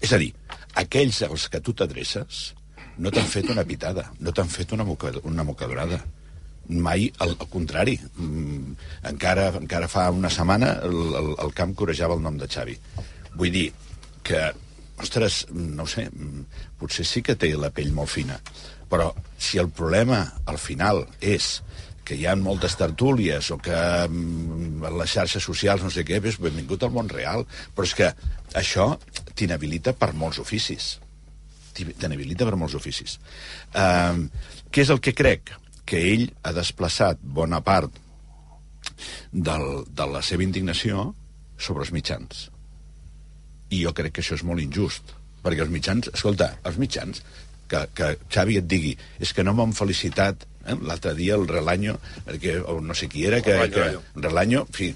[0.00, 0.30] És a dir,
[0.78, 2.44] aquells als que tu t'adreces
[2.98, 6.00] no t'han fet una pitada, no t'han fet una, moca, una mocadorada.
[6.68, 7.96] Mai, al, al contrari.
[8.16, 8.74] Mm,
[9.12, 12.76] encara, encara fa una setmana el, el, el camp corejava el nom de Xavi.
[13.38, 13.68] Vull dir
[14.26, 14.48] que
[14.98, 16.08] ostres, no sé,
[16.78, 18.38] potser sí que té la pell molt fina,
[18.90, 21.58] però si el problema al final és
[22.08, 26.40] que hi ha moltes tertúlies o que mm, les xarxes socials no sé què, és
[26.40, 27.44] benvingut al món real,
[27.76, 28.08] però és que
[28.56, 28.94] això
[29.36, 30.96] t'inhabilita per molts oficis.
[31.76, 33.18] T'inhabilita per molts oficis.
[33.76, 34.24] Uh,
[34.72, 35.52] què és el que crec?
[35.88, 37.94] Que ell ha desplaçat bona part
[39.32, 41.10] del, de la seva indignació
[41.58, 42.48] sobre els mitjans
[43.74, 45.12] i jo crec que això és molt injust
[45.44, 47.20] perquè els mitjans, escolta, els mitjans
[47.68, 50.76] que, que Xavi et digui és que no m'han felicitat eh?
[50.88, 54.78] l'altre dia el Relaño perquè, o no sé qui era que, Relaño, que Relaño, en
[54.78, 54.94] fi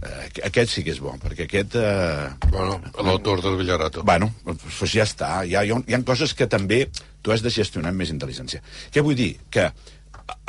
[0.00, 1.76] eh, aquest sí que és bo, perquè aquest...
[1.78, 4.04] Eh, bueno, l'autor del Villarato.
[4.08, 5.32] Bueno, doncs ja està.
[5.46, 6.84] Hi ha, hi, ha, coses que també
[7.22, 8.62] tu has de gestionar amb més intel·ligència.
[8.92, 9.34] Què vull dir?
[9.52, 9.70] Que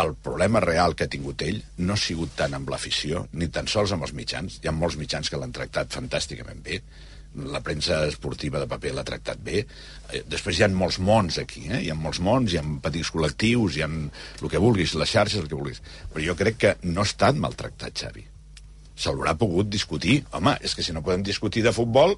[0.04, 3.68] el problema real que ha tingut ell no ha sigut tant amb l'afició, ni tan
[3.70, 4.60] sols amb els mitjans.
[4.62, 6.80] Hi ha molts mitjans que l'han tractat fantàsticament bé,
[7.36, 9.64] la premsa esportiva de paper l'ha tractat bé.
[10.12, 11.82] Eh, després hi ha molts mons aquí, eh?
[11.86, 15.42] hi ha molts mons, hi ha petits col·lectius, hi ha el que vulguis, les xarxes,
[15.42, 15.82] el que vulguis.
[16.14, 18.28] Però jo crec que no ha estat maltractat, Xavi.
[19.04, 20.22] S'haurà pogut discutir.
[20.32, 22.16] Home, és que si no podem discutir de futbol,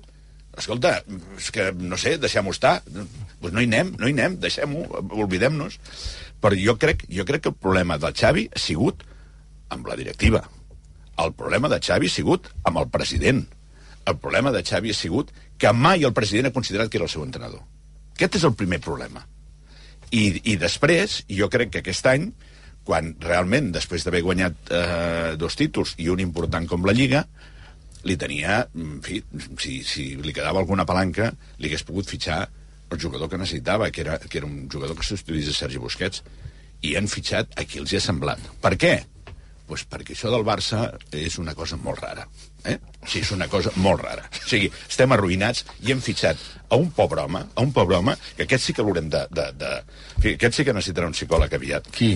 [0.57, 0.99] escolta,
[1.37, 2.77] és que, no sé, deixem-ho estar.
[3.41, 4.85] Pues no hi anem, no hi anem, deixem-ho,
[5.25, 5.79] oblidem-nos.
[6.43, 9.03] Però jo crec, jo crec que el problema del Xavi ha sigut
[9.73, 10.43] amb la directiva.
[11.21, 13.45] El problema de Xavi ha sigut amb el president.
[14.05, 17.13] El problema de Xavi ha sigut que mai el president ha considerat que era el
[17.13, 17.63] seu entrenador.
[18.15, 19.25] Aquest és el primer problema.
[20.11, 22.29] I, i després, jo crec que aquest any,
[22.85, 27.25] quan realment, després d'haver guanyat eh, dos títols i un important com la Lliga,
[28.05, 29.19] li tenia, en fi,
[29.57, 32.43] si, si li quedava alguna palanca, li hagués pogut fitxar
[32.93, 36.21] el jugador que necessitava, que era, que era un jugador que substituís a Sergi Busquets,
[36.85, 38.41] i han fitxat a qui els hi ha semblat.
[38.61, 38.93] Per què?
[39.65, 42.27] Pues perquè això del Barça és una cosa molt rara.
[42.65, 42.77] Eh?
[43.05, 44.27] Sí, és una cosa molt rara.
[44.29, 48.13] O sigui, estem arruïnats i hem fitxat a un pobre home, a un pobre home,
[48.37, 49.73] que aquest sí que l'haurem de, de, de...
[50.21, 51.89] que Aquest sí que necessitarà un psicòleg aviat.
[51.97, 52.13] Qui?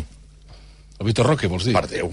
[0.99, 1.73] El Vitor Roque, vols dir?
[1.75, 2.11] Per Déu.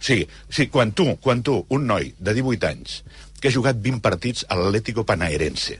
[0.00, 0.20] Sí,
[0.52, 3.00] sí quan tu, quan tu, un noi de 18 anys,
[3.40, 5.78] que ha jugat 20 partits a l'Atlético Panaerense,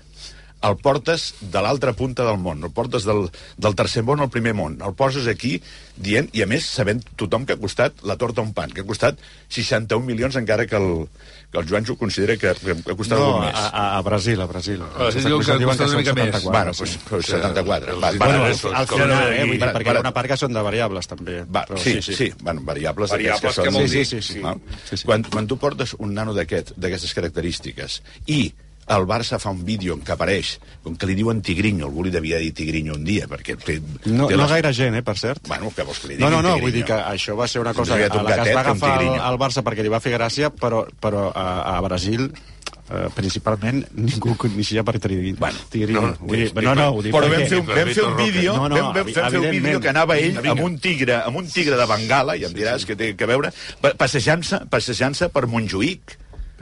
[0.65, 3.29] el portes de l'altra punta del món, el portes del,
[3.61, 5.59] del tercer món al primer món, el poses aquí
[5.97, 8.81] dient, i a més sabent tothom que ha costat la torta a un pan, que
[8.83, 9.21] ha costat
[9.53, 11.07] 61 milions encara que el,
[11.53, 13.55] que el Joan ho considera que, que ha costat No, més.
[13.55, 14.83] a, a Brasil, a Brasil.
[14.83, 16.35] A Brasil diuen que ha Diuen costat una mica més.
[16.35, 16.83] 74, Bueno, sí.
[16.83, 18.01] pues, pues 74.
[18.01, 20.41] Va, Bueno, va, al, al final, eh, vull dir, perquè hi ha una part que
[20.41, 21.39] són de variables, també.
[21.47, 23.89] Va, Però sí, sí, sí, bueno, variables, Variables d'aquests que són...
[23.93, 24.41] Sí, sí, sí.
[24.45, 24.61] Val?
[25.07, 28.49] Quan, quan tu portes un nano d'aquest, d'aquestes característiques, i
[28.89, 32.11] el Barça fa un vídeo en què apareix, com que li diuen Tigrinho, algú li
[32.15, 35.17] devia dir Tigrinho un dia, perquè té, No, té no les- gaire gent, eh, per
[35.19, 35.43] cert.
[35.49, 36.63] Bueno, què vols que li No, diguin no, no, Tigrinho?
[36.63, 39.39] vull dir que això va ser una cosa a la que es va agafar el,
[39.39, 42.31] Barça perquè li va fer gràcia, però, però a, a Brasil
[42.89, 45.37] eh, principalment ningú coneixia per Tigrinho.
[45.41, 46.01] Bueno, Tigrinho.
[46.21, 48.69] No, dir, no, no, ho dic però vam fer, un, vam fer un vídeo, No,
[48.69, 51.75] no, vam, vam, fer un vídeo que anava ell amb un tigre, amb un tigre
[51.77, 56.19] de Bengala, i em diràs que té que veure, pa- passejant-se passejant per Montjuïc.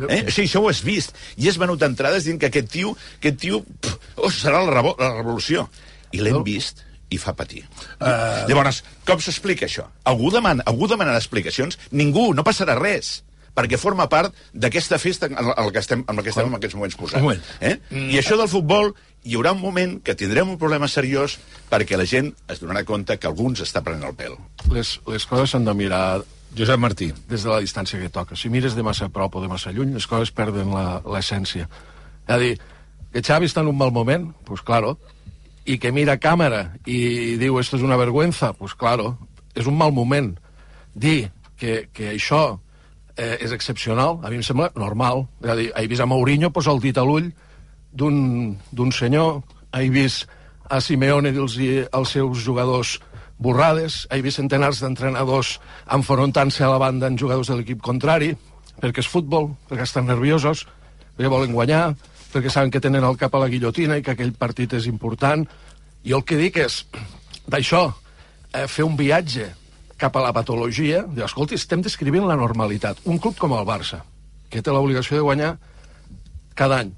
[0.08, 0.24] Eh?
[0.30, 1.14] Sí, això ho has vist.
[1.38, 4.96] I has venut entrades dient que aquest tio, aquest tio pff, oh, serà la, revo
[4.98, 5.68] la revolució.
[6.14, 7.62] I l'hem vist i fa patir.
[8.00, 8.44] Uh...
[8.50, 9.86] Llavors, com s'explica això?
[10.10, 11.78] Algú demana, algú demanarà explicacions?
[11.94, 13.20] Ningú, no passarà res
[13.54, 16.74] perquè forma part d'aquesta festa en la que estem, en la que estem en aquests
[16.74, 17.22] moments posats.
[17.22, 17.42] Moment.
[17.62, 17.76] Eh?
[18.10, 18.90] I això del futbol,
[19.24, 21.38] hi haurà un moment que tindrem un problema seriós
[21.70, 24.34] perquè la gent es donarà compte que alguns està prenent el pèl.
[24.74, 26.02] Les, les coses s'han de mirar
[26.56, 27.12] Josep Martí.
[27.28, 28.36] des de la distància que toca.
[28.36, 30.70] Si mires de massa a prop o de massa lluny, les coses perden
[31.02, 31.66] l'essència.
[32.28, 32.54] És a dir,
[33.12, 34.98] que Xavi està en un mal moment, pues claro,
[35.66, 39.16] i que mira a càmera i diu esto es una vergüenza, pues claro,
[39.54, 40.34] és un mal moment.
[40.94, 42.60] Dir que, que això
[43.16, 45.26] eh, és excepcional, a mi em sembla normal.
[45.42, 47.32] És a dir, he vist a Mourinho posar el dit a l'ull
[47.94, 49.42] d'un senyor,
[49.74, 50.26] he vist
[50.70, 51.58] a Simeone dir-los
[51.92, 52.98] als seus jugadors
[53.38, 55.58] borrades, he vist centenars d'entrenadors
[55.92, 58.34] enfrontant-se a la banda en jugadors de l'equip contrari,
[58.80, 60.64] perquè és futbol, perquè estan nerviosos,
[61.16, 61.94] perquè volen guanyar,
[62.32, 65.44] perquè saben que tenen el cap a la guillotina i que aquell partit és important.
[66.04, 66.82] Jo el que dic és,
[67.52, 67.86] d'això,
[68.52, 69.50] eh, fer un viatge
[69.96, 73.04] cap a la patologia, dir, escolti, estem descrivint la normalitat.
[73.06, 74.02] Un club com el Barça,
[74.50, 75.56] que té l'obligació de guanyar
[76.58, 76.92] cada any.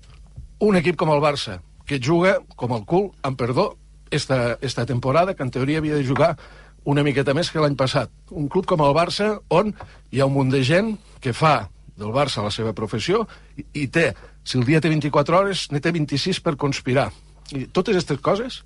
[0.64, 3.74] Un equip com el Barça, que juga com el cul, amb perdó,
[4.10, 6.36] esta, esta temporada, que en teoria havia de jugar
[6.86, 8.10] una miqueta més que l'any passat.
[8.30, 9.72] Un club com el Barça, on
[10.12, 13.24] hi ha un munt de gent que fa del Barça la seva professió
[13.56, 14.12] i, i té,
[14.46, 17.08] si el dia té 24 hores, ne té 26 per conspirar.
[17.50, 18.60] I totes aquestes coses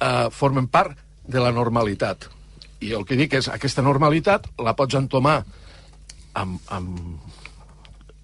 [0.00, 2.28] eh, formen part de la normalitat.
[2.84, 5.42] I el que dic és, aquesta normalitat la pots entomar
[6.34, 6.98] amb, amb...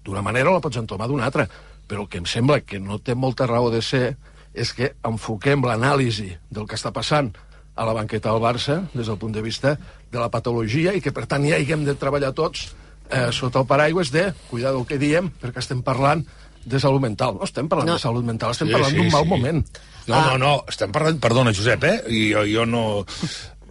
[0.01, 1.45] d'una manera o la pots entomar d'una altra.
[1.87, 4.15] Però el que em sembla que no té molta raó de ser
[4.53, 7.31] és que enfoquem l'anàlisi del que està passant
[7.75, 9.77] a la banqueta del Barça des del punt de vista
[10.11, 12.67] de la patologia i que, per tant, ja haguem de treballar tots
[13.09, 16.25] eh, sota el paraigües de, cuidado el que diem, perquè estem parlant
[16.65, 17.39] de salut mental.
[17.39, 17.95] No estem parlant No.
[17.95, 19.29] de salut mental, estem Sí, parlant sí, d'un mal sí.
[19.29, 19.63] moment.
[20.07, 21.17] No, no, no, estem parlant...
[21.23, 21.95] Perdona, Josep, eh?
[22.09, 22.83] I jo, jo no...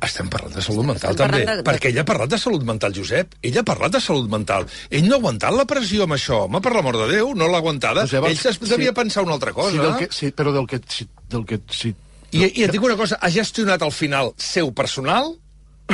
[0.00, 1.44] Estem parlant de salut mental, Estem també.
[1.44, 3.34] de- Perquè ell ha parlat de salut mental, Josep.
[3.42, 4.64] Ell ha parlat de salut mental.
[4.88, 6.44] Ell no ha aguantat la pressió amb això.
[6.46, 8.06] Home, per l'amor de Déu, no l'ha aguantada.
[8.10, 8.94] Llavors, ell es devia sí.
[8.94, 9.72] pensar una altra cosa.
[9.72, 10.80] Sí, del que, sí però del que...
[10.88, 11.94] Sí, del que sí.
[12.32, 15.34] I, I et dic una cosa, ha gestionat el final seu personal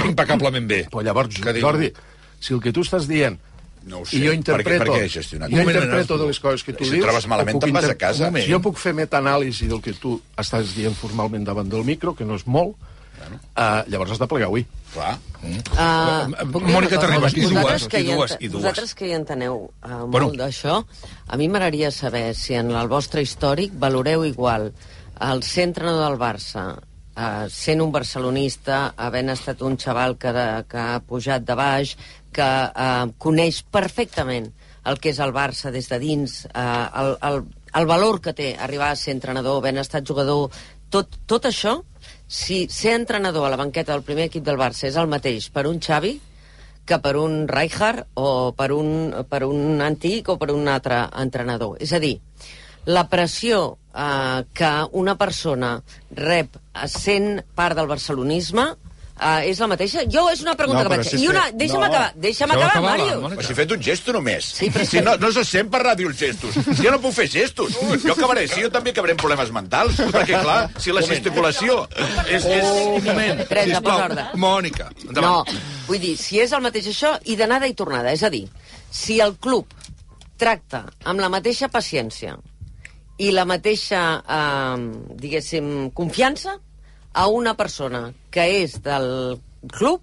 [0.04, 0.84] impecablement bé.
[0.90, 1.90] Però llavors, Jordi,
[2.38, 3.38] si el que tu estàs dient
[3.86, 4.16] No ho sé.
[4.16, 5.48] i jo Per què- interpreto, per què gestionat?
[5.50, 7.04] jo interpreto no, de les coses que tu si dius...
[7.06, 8.32] trobes malament, te'n vas a casa.
[8.34, 12.24] Si jo puc fer metaanàlisi del que tu estàs dient formalment davant del micro, que
[12.26, 12.74] no és molt,
[13.56, 14.66] Uh, llavors has de plegar avui.
[14.92, 15.14] Clar.
[15.42, 16.98] Uh, puc dir Mònica?
[17.00, 18.60] Terribas, i dues, i hi dues, i dues.
[18.60, 20.32] Vosaltres que hi enteneu uh, molt Bueno.
[20.40, 20.80] d'això,
[21.26, 24.70] a mi m'agradaria saber si en el vostre històric valoreu igual
[25.26, 30.46] el ser entrenador del Barça, uh, sent un barcelonista, havent estat un xaval que, de,
[30.68, 31.96] que ha pujat de baix,
[32.36, 34.50] que uh, coneix perfectament
[34.86, 37.44] el que és el Barça des de dins, uh, el, el,
[37.80, 40.52] el valor que té arribar a ser entrenador, havent estat jugador,
[40.90, 41.80] tot, tot això,
[42.26, 45.66] si ser entrenador a la banqueta del primer equip del Barça és el mateix per
[45.70, 46.16] un Xavi
[46.86, 51.76] que per un Rijkaard o per un, per un antic o per un altre entrenador.
[51.82, 52.14] És a dir,
[52.86, 55.76] la pressió eh, que una persona
[56.14, 58.68] rep sent part del barcelonisme
[59.20, 60.02] eh, és la mateixa?
[60.12, 61.18] Jo és una pregunta No, que vaig si fer.
[61.18, 61.86] és I una, deixa'm no.
[61.86, 63.20] acabar, deixa'm acabar, acabar, Mario.
[63.36, 64.48] Però si he fet un gesto només.
[64.58, 66.54] Sí, però si no, no se sent per ràdio els gestos.
[66.66, 67.76] Si jo no puc fer gestos.
[68.04, 69.96] Jo acabaré, si jo també acabaré amb problemes mentals.
[70.12, 71.86] Perquè, clar, si la gesticulació
[72.28, 72.44] és...
[72.44, 72.68] és...
[72.96, 74.26] Un moment, Teresa, posa ordre.
[74.40, 75.56] Mònica, No, endavant.
[75.88, 78.12] vull dir, si és el mateix això, i d'anada i tornada.
[78.12, 78.44] És a dir,
[78.90, 79.66] si el club
[80.36, 82.36] tracta amb la mateixa paciència
[83.18, 86.58] i la mateixa, eh, diguéssim, confiança
[87.16, 89.40] a una persona que és del
[89.72, 90.02] club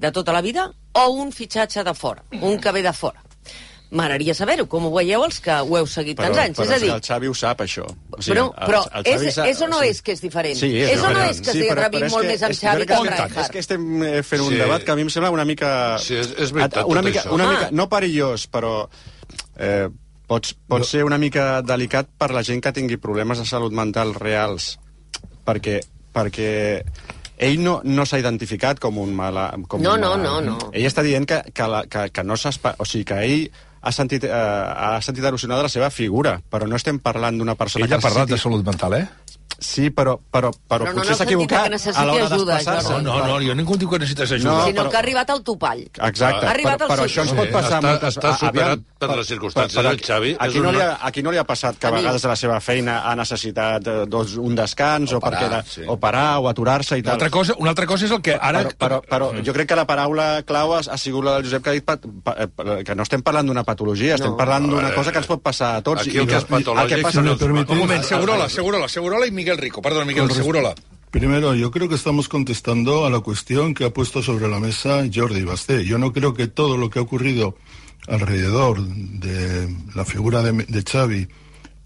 [0.00, 3.20] de tota la vida o un fitxatge de fora, un que ve de fora.
[3.92, 6.56] M'agradaria saber-ho, com ho veieu els que ho heu seguit tants anys.
[6.56, 7.84] però és a dir, el Xavi ho sap, això.
[7.84, 9.88] O però, però el- el és, sap- és o no sí.
[9.92, 10.56] és que és diferent?
[10.56, 12.42] Sí, és, és o no és que Sí, s'hi però- però és molt que- més
[12.48, 13.36] amb Xavi que amb Rijkaard?
[13.44, 14.56] És que estem eh, fent un Sí.
[14.56, 15.98] debat que a mi em sembla una mica...
[15.98, 17.34] Sí, és- és veritat, una tot mica, això.
[17.34, 17.52] una Ah.
[17.52, 18.88] mica, no perillós, però
[19.58, 19.88] eh,
[20.26, 24.14] pots, pot ser una mica delicat per la gent que tingui problemes de salut mental
[24.14, 24.78] reals,
[25.44, 25.82] perquè,
[26.14, 26.82] perquè
[27.42, 29.48] ell no, no s'ha identificat com un mala...
[29.68, 30.46] Com No, un no, malalt.
[30.46, 30.70] no, no.
[30.72, 32.76] Ell està dient que, que, la, que, que no s'espa...
[32.78, 33.48] O sigui, que ell
[33.82, 37.88] ha sentit, eh, ha sentit erosionada la seva figura, però no estem parlant d'una persona
[37.88, 39.06] Ell ha que parlat de salut mental, eh?
[39.62, 42.88] Sí, però, però, però, Però no potser el s'ha equivocat a l'hora d'expressar-se.
[42.88, 43.04] Jordi.
[43.06, 44.50] No, no, jo ningú diu que necessites ajuda.
[44.50, 45.82] No, sinó però- que ha arribat al topall.
[46.08, 47.78] Exacte, Ha arribat però, al però això ens Sí, pot passar...
[47.78, 50.76] està- moltes- està a- superat aviam, per les circumstàncies del Xavi, Aquí és no, li
[50.76, 53.02] una- ha, aquí no li ha passat que a A vegades a la seva feina
[53.10, 55.82] ha necessitat eh, doncs, un descans o, parar, perquè era, sí.
[55.86, 57.12] o parar o aturar-se i Una tal.
[57.14, 58.64] altra, cosa, una altra cosa és el que ara...
[58.68, 61.62] Però, però, però jo crec que la paraula clau ha, ha sigut la del Josep
[61.62, 64.36] que ha dit pa, pa, pa, que no estem parlant d'una patologia, estem No.
[64.36, 66.00] parlant d'una Eh, cosa que ens pot passar a tots.
[66.02, 67.36] aquí i el que, és patològic, no,
[67.72, 69.82] Un moment, Segurola, Segurola, Segurola y Miguel Rico.
[69.82, 70.74] Perdón, Miguel, Segurola.
[71.10, 75.04] Primero, yo creo que estamos contestando a la cuestión que ha puesto sobre la mesa
[75.12, 75.84] Jordi Basté.
[75.84, 77.56] Yo no creo que todo lo que ha ocurrido
[78.08, 81.28] alrededor de la figura de, de Xavi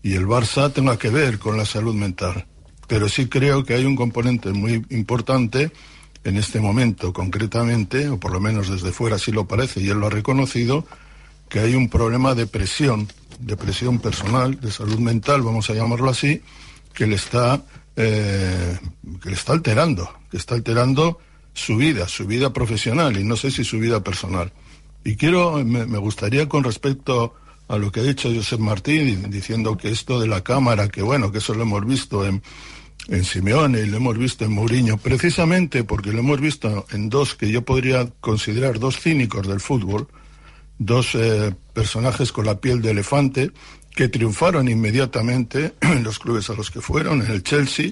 [0.03, 2.47] y el Barça tenga que ver con la salud mental.
[2.87, 5.73] Pero sí creo que hay un componente muy importante
[6.27, 9.99] en este momento, concretamente, o por lo menos desde fuera sí lo parece, y él
[9.99, 10.85] lo ha reconocido,
[11.49, 16.11] que hay un problema de presión, de presión personal, de salud mental, vamos a llamarlo
[16.11, 16.43] así,
[16.97, 17.63] que le está,
[17.95, 18.77] eh,
[19.23, 21.21] que le está alterando, que está alterando
[21.53, 24.51] su vida, su vida profesional y no sé si su vida personal.
[25.05, 27.35] Y quiero, me, gustaría con respecto
[27.69, 31.31] a lo que ha dicho Josep Martín, diciendo que esto de la cámara, que bueno,
[31.31, 32.43] que eso lo hemos visto en,
[33.09, 37.35] en Simeone y lo hemos visto en Mourinho, precisamente porque lo hemos visto en dos
[37.35, 40.09] que yo podría considerar dos cínicos del fútbol,
[40.79, 43.53] dos eh, personajes con la piel de elefante
[43.97, 47.91] que triunfaron inmediatamente en los clubes a los que fueron, en el Chelsea.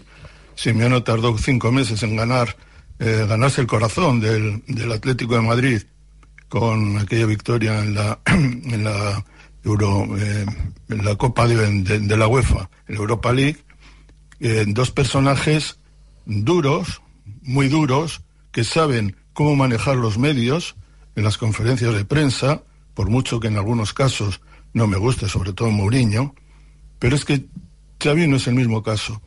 [0.54, 2.56] Simeone tardó cinco meses en ganar,
[3.00, 5.82] eh, ganarse el corazón del, del Atlético de Madrid
[6.48, 9.24] con aquella victoria en la, en la
[9.64, 10.46] Euro, eh,
[10.90, 13.64] en la Copa de, la UEFA, en la Europa League,
[14.40, 15.78] eh, dos personajes
[16.26, 17.00] duros,
[17.42, 18.20] muy duros,
[18.52, 20.76] que saben cómo manejar los medios
[21.16, 22.62] en las conferencias de prensa,
[22.92, 24.42] por mucho que en algunos casos
[24.74, 26.34] no me guste, sobre todo Mourinho,
[26.98, 27.46] pero es que
[28.02, 29.22] Xavi no es el mismo caso.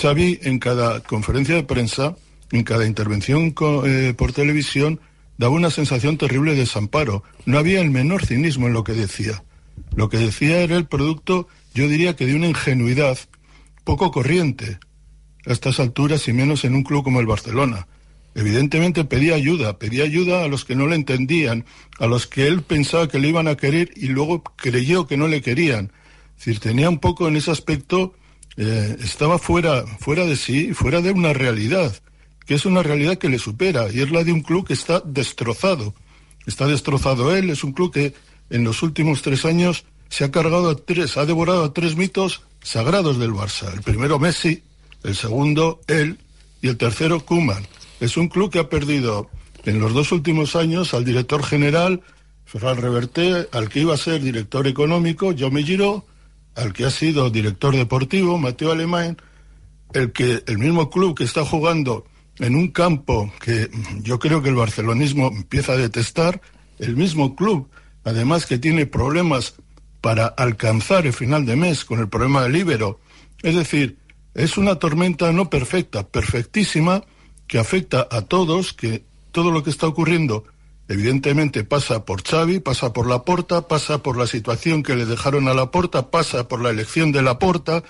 [0.00, 2.16] Xavi en cada conferencia de prensa,
[2.50, 5.00] en cada intervención eh, por televisión,
[5.36, 7.22] daba una sensación terrible de desamparo.
[7.46, 9.44] No había el menor cinismo en lo que decía.
[9.94, 13.18] Lo que decía era el producto, yo diría que de una ingenuidad
[13.84, 14.78] poco corriente
[15.46, 17.86] a estas alturas y menos en un club como el Barcelona.
[18.38, 21.64] Evidentemente pedía ayuda, pedía ayuda a los que no le entendían,
[21.98, 25.26] a los que él pensaba que le iban a querer y luego creyó que no
[25.26, 25.90] le querían.
[26.38, 28.14] Es decir, tenía un poco en ese aspecto,
[28.56, 31.92] eh, estaba fuera, fuera de sí, fuera de una realidad,
[32.46, 35.00] que es una realidad que le supera y es la de un club que está
[35.00, 35.92] destrozado.
[36.46, 38.14] Está destrozado él, es un club que
[38.50, 42.42] en los últimos tres años se ha cargado a tres, ha devorado a tres mitos
[42.62, 43.74] sagrados del Barça.
[43.74, 44.62] El primero Messi,
[45.02, 46.18] el segundo él
[46.62, 47.66] y el tercero Kuman.
[48.00, 49.28] Es un club que ha perdido
[49.64, 52.02] en los dos últimos años al director general
[52.48, 56.06] Ferran Reverté, al que iba a ser director económico, Jaume Giró,
[56.54, 59.18] al que ha sido director deportivo, Mateo Alemán,
[59.92, 62.06] el que el mismo club que está jugando
[62.38, 63.68] en un campo que
[64.00, 66.40] yo creo que el barcelonismo empieza a detestar,
[66.78, 67.68] el mismo club,
[68.04, 69.56] además que tiene problemas
[70.00, 72.98] para alcanzar el final de mes con el problema del Ibero.
[73.42, 73.98] Es decir,
[74.32, 77.04] es una tormenta no perfecta, perfectísima,
[77.48, 80.44] que afecta a todos, que todo lo que está ocurriendo
[80.88, 85.48] evidentemente pasa por Xavi, pasa por la Porta, pasa por la situación que le dejaron
[85.48, 87.82] a la Porta, pasa por la elección de la Porta,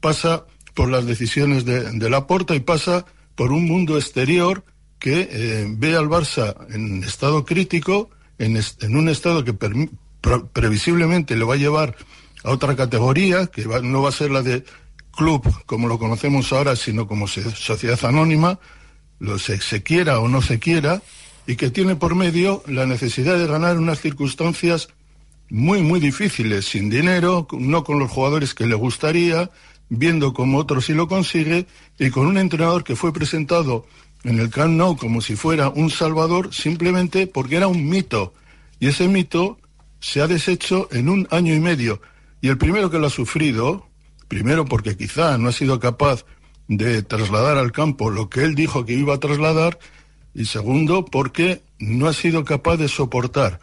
[0.00, 4.64] pasa por las decisiones de, de la Porta y pasa por un mundo exterior
[4.98, 9.88] que eh, ve al Barça en estado crítico, en, en un estado que pre
[10.52, 11.96] previsiblemente le va a llevar
[12.42, 14.64] a otra categoría, que no va a ser la de
[15.12, 18.58] club como lo conocemos ahora, sino como sociedad anónima,
[19.18, 21.02] lo se, quiera o no se quiera,
[21.46, 24.88] y que tiene por medio la necesidad de ganar unas circunstancias
[25.50, 29.50] muy, muy difíciles, sin dinero, no con los jugadores que le gustaría,
[29.88, 31.66] viendo cómo otro sí lo consigue,
[31.98, 33.86] y con un entrenador que fue presentado
[34.24, 38.34] en el Camp Nou como si fuera un salvador, simplemente porque era un mito.
[38.80, 39.58] Y ese mito
[40.00, 42.00] se ha deshecho en un año y medio.
[42.40, 43.86] Y el primero que lo ha sufrido,
[44.28, 46.24] primero porque quizá no ha sido capaz
[46.68, 49.78] de trasladar al campo lo que él dijo que iba a trasladar,
[50.34, 53.60] y segundo, porque no ha sido capaz de soportar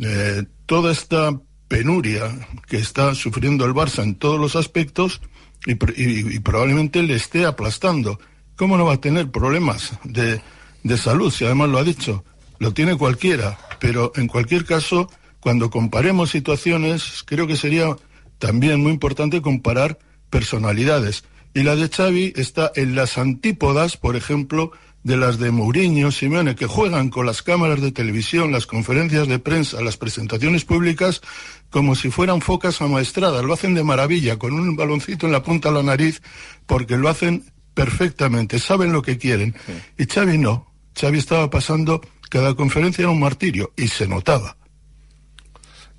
[0.00, 5.20] eh, toda esta penuria que está sufriendo el Barça en todos los aspectos
[5.66, 8.18] y, y, probablemente le esté aplastando.
[8.56, 10.40] ¿Cómo no va a tener problemas de,
[10.82, 12.24] de salud si además lo ha dicho?
[12.58, 15.10] Lo tiene cualquiera, pero en cualquier caso,
[15.40, 17.96] cuando comparemos situaciones, creo que sería
[18.38, 19.98] también muy importante comparar
[20.30, 21.24] personalidades.
[21.54, 24.72] Y la de Xavi está en las antípodas, por ejemplo,
[25.02, 29.38] de las de Mourinho, Simeone, que juegan con las cámaras de televisión, las conferencias de
[29.38, 31.22] prensa, las presentaciones públicas,
[31.70, 33.44] como si fueran focas amaestradas.
[33.44, 36.20] Lo hacen de maravilla, con un baloncito en la punta de la nariz,
[36.66, 37.44] porque lo hacen
[37.74, 39.54] perfectamente, saben lo que quieren.
[39.96, 40.66] Y Xavi no.
[40.94, 44.56] Xavi estaba pasando, cada conferencia era un martirio, y se notava.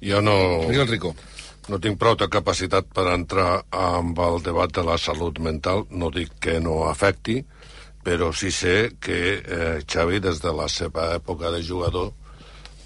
[0.02, 0.68] Jo no...
[0.68, 1.16] Miguel Rico.
[1.70, 6.32] No tinc prou capacitat per entrar amb el debat de la salut mental, no dic
[6.42, 7.44] que no afecti,
[8.04, 12.10] però sí sé que eh, Xavi, des de la seva època de jugador,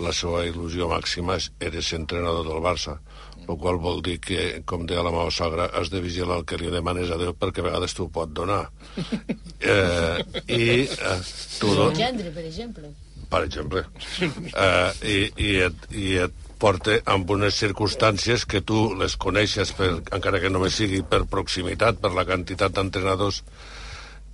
[0.03, 2.97] la seva il·lusió màxima era ser entrenador del Barça,
[3.43, 6.59] el qual vol dir que, com deia la meva sogra, has de vigilar el que
[6.59, 8.65] li demanes a Déu perquè a vegades t'ho pot donar.
[9.63, 10.17] Eh,
[10.51, 11.19] I eh,
[11.55, 11.69] tu...
[11.71, 12.89] El gendre, per exemple.
[13.31, 13.85] Per exemple.
[14.19, 19.89] Eh, i, i, et, I et porta amb unes circumstàncies que tu les coneixes, per,
[20.15, 23.41] encara que només sigui per proximitat, per la quantitat d'entrenadors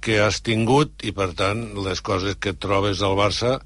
[0.06, 3.58] que has tingut i, per tant, les coses que trobes al Barça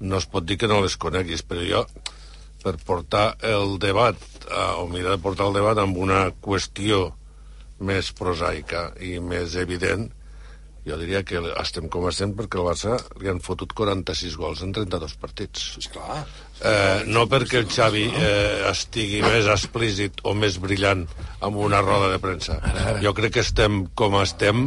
[0.00, 1.82] no es pot dir que no les coneguis, però jo,
[2.60, 7.06] per portar el debat, eh, o mirar de portar el debat amb una qüestió
[7.80, 10.10] més prosaica i més evident,
[10.84, 14.76] jo diria que estem com estem perquè el Barça li han fotut 46 gols en
[14.76, 15.74] 32 partits.
[15.80, 16.22] Esclar.
[16.60, 21.06] Eh, no perquè el Xavi eh, estigui més explícit o més brillant
[21.40, 22.58] amb una roda de premsa.
[23.00, 24.66] Jo crec que estem com estem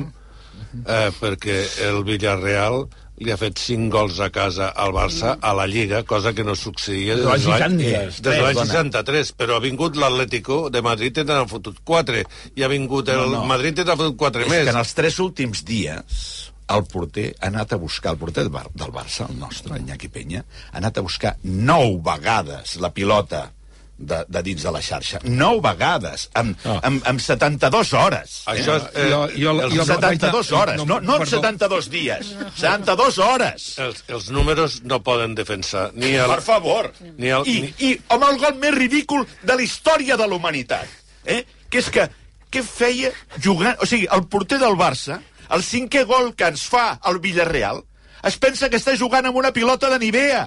[0.88, 2.88] eh, perquè el Villarreal
[3.24, 6.56] li ha fet 5 gols a casa al Barça a la Lliga, cosa que no
[6.58, 8.66] succeïa Des de l'any l'any 63, des de l'any dona.
[8.74, 12.24] 63, però ha vingut l'Atlético de Madrid i n'han fotut 4,
[12.58, 13.44] i ha vingut el No, no.
[13.46, 14.64] Madrid i n'ha fotut 4 És més.
[14.66, 16.26] que en els tres últims dies
[16.70, 20.08] el porter ha anat a buscar, el porter del Bar- del Barça, el nostre, Iñaki
[20.10, 23.52] Peña, ha anat a buscar nou vegades la pilota
[23.98, 25.20] de, de dins de la xarxa.
[25.24, 26.80] Nou vegades, amb, Ah.
[26.84, 28.42] amb, amb 72 hores.
[28.50, 31.38] Això és, eh, Jo- jo- Els jo- 72 hores, no, no en perdó.
[31.38, 33.78] 72 dies, 72 hores.
[33.80, 36.26] Els, els números no poden defensar ni el...
[36.28, 36.92] Per favor.
[37.18, 37.74] Ni el, I, ni...
[37.92, 40.88] I amb el gol més ridícul de la història de la humanitat.
[41.26, 41.46] Eh?
[41.70, 42.10] Que és que,
[42.52, 43.78] què feia jugant...
[43.80, 47.84] O sigui, el porter del Barça, el cinquè gol que ens fa el Villarreal,
[48.24, 50.46] es pensa que està jugant amb una pilota de Nivea.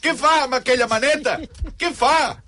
[0.00, 1.36] Què fa amb aquella maneta?
[1.76, 2.38] Què fa?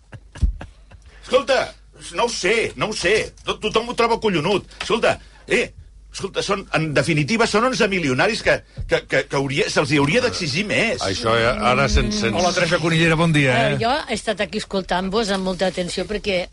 [1.22, 1.74] Escolta,
[2.14, 3.32] no ho sé, no ho sé.
[3.44, 4.66] Tot, tothom ho troba collonut.
[4.82, 5.66] Escolta, eh,
[6.12, 8.56] escolta, són, en definitiva, són 11 milionaris que,
[8.88, 11.04] que, que, que hauria, se'ls hauria d'exigir més.
[11.04, 12.18] Això ja, ara sense...
[12.24, 12.34] sense...
[12.36, 13.52] Hola, Teresa Conillera, bon dia.
[13.52, 13.78] Eh, Eh?
[13.84, 16.46] jo he estat aquí escoltant-vos amb molta atenció perquè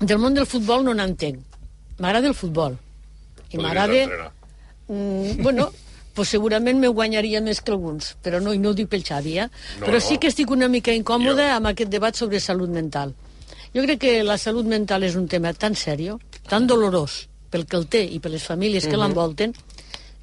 [0.00, 1.42] del món del futbol no n'entenc.
[2.02, 2.78] M'agrada el futbol.
[3.52, 4.30] I m'agrada...
[4.88, 5.70] Mm, bueno,
[6.14, 9.38] pues segurament me guanyaria més que alguns, però no, i no ho dic pel Xavi,
[9.38, 9.48] eh?
[9.80, 10.00] No, però no.
[10.04, 13.14] sí que estic una mica incòmoda amb aquest debat sobre salut mental.
[13.74, 16.18] Jo crec que la salut mental és un tema tan sèrio,
[16.48, 19.00] tan dolorós pel que el té i per les famílies que Mhm.
[19.02, 19.54] l'envolten,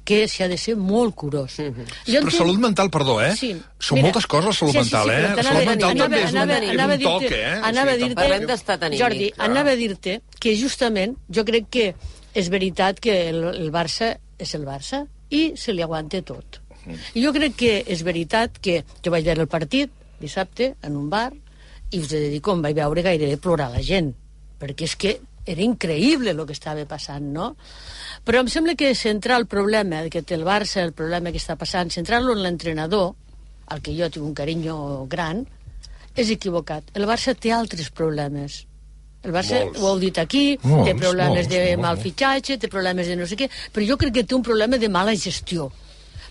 [0.04, 1.56] que s'hi ha de ser molt curós.
[1.56, 3.34] Jo Però entenc- salut mental, perdó, eh?
[3.36, 3.50] Sí.
[3.78, 5.22] Són Mira, moltes coses, la salut sí, sí, mental, sí, eh?
[5.22, 7.32] La t'anava- salut mental anava- també és un, anava- és anava a un dir-te- toc,
[7.32, 7.60] eh?
[7.62, 9.50] Anava a Sí, dir-te, Parlem d'estat anímic, Jordi, clar.
[9.50, 11.94] anava a dir-te que justament jo crec que
[12.34, 16.60] és veritat que el, el Barça és el Barça i se li aguanta tot.
[17.14, 21.08] I jo crec que és veritat que jo vaig veure el partit dissabte en un
[21.12, 21.30] bar
[21.90, 24.12] i us he de dir com vaig veure gairebé plorar la gent,
[24.60, 25.16] perquè és que
[25.50, 27.54] era increïble el que estava passant, no?
[28.24, 31.56] Però em sembla que centrar el problema que té el Barça, el problema que està
[31.58, 33.14] passant, centrar-lo en l'entrenador,
[33.70, 35.44] al que jo tinc un carinyo gran,
[36.14, 36.92] és equivocat.
[36.94, 38.64] El Barça té altres problemes.
[39.22, 39.78] El Barça, Molts.
[39.80, 43.16] ho heu dit aquí, Molts, té problemes molts, de molts, mal fitxatge, té problemes de
[43.20, 45.70] no sé què, però jo crec que té un problema de mala gestió.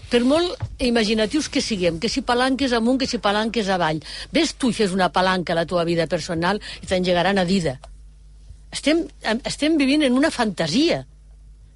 [0.09, 3.99] Per molt imaginatius que siguem, que si palanques amunt, que si palanques avall.
[4.33, 7.75] Ves tu i fes una palanca a la teva vida personal i t'engegaran a dida.
[8.73, 11.03] Estem, em- estem vivint en una fantasia.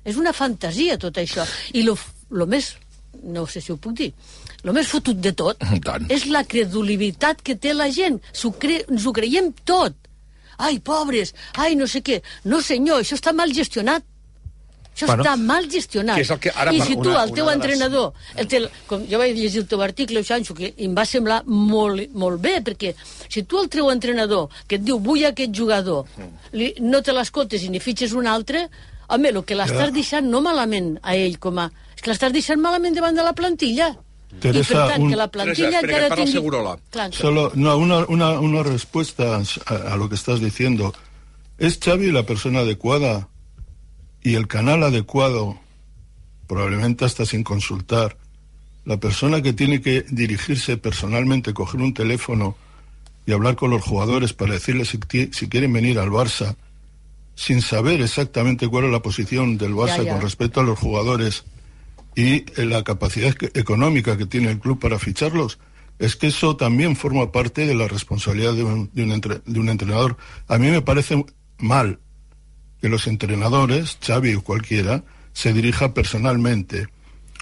[0.04, 1.46] És una fantasia, tot això.
[1.78, 1.94] I lo,
[2.32, 2.74] lo més,
[3.24, 4.10] no sé si ho puc dir,
[4.64, 5.62] lo més fotut de tot
[6.10, 8.18] és la credulitat que té la gent.
[8.34, 9.94] S'ho cre ens ho creiem tot.
[10.58, 12.22] Ai, pobres, ai, no sé què.
[12.46, 14.04] No, senyor, això està mal gestionat.
[14.94, 16.16] Això Bueno, està mal gestionat.
[16.16, 18.48] que és el que ara I si tu, una- el teu de les- entrenador, el
[18.48, 22.40] te, com jo vaig llegir el teu article, Xanxo, que em va semblar molt, molt
[22.40, 22.94] bé, perquè
[23.28, 26.06] si tu el teu entrenador, que et diu vull aquest jugador,
[26.52, 28.70] li, no te l'escoltes i ni fitxes un altre,
[29.08, 31.72] home, el que l'estàs deixant no malament a ell com a...
[31.96, 33.96] És que l'estàs deixant malament davant de la plantilla.
[34.38, 36.50] I per Teresa, tant, un- que la plantilla encara tingui...
[36.92, 40.94] Clar, Solo no, una, una, una respuesta a, a lo que estás diciendo.
[41.58, 43.30] ¿Es Xavi la persona adecuada
[44.22, 45.58] y el canal adecuado,
[46.48, 48.18] probablemente hasta sin consultar,
[48.86, 52.58] la persona que tiene que dirigirse personalmente, coger un teléfono
[53.26, 55.00] y hablar con los jugadores para decirles si,
[55.32, 56.56] si quieren venir al Barça,
[57.36, 60.12] sin saber exactamente cuál es la posición del Barça Ya, ya.
[60.14, 61.46] con respecto a los jugadores
[62.16, 65.60] y eh, la capacidad económica que tiene el club para ficharlos,
[66.00, 69.70] es que eso también forma parte de la responsabilidad de un, de un de un
[69.70, 70.18] entrenador.
[70.48, 71.24] A mí me parece
[71.60, 72.00] mal
[72.82, 75.04] que los entrenadores, Xavi o cualquiera,
[75.34, 76.88] se dirija personalmente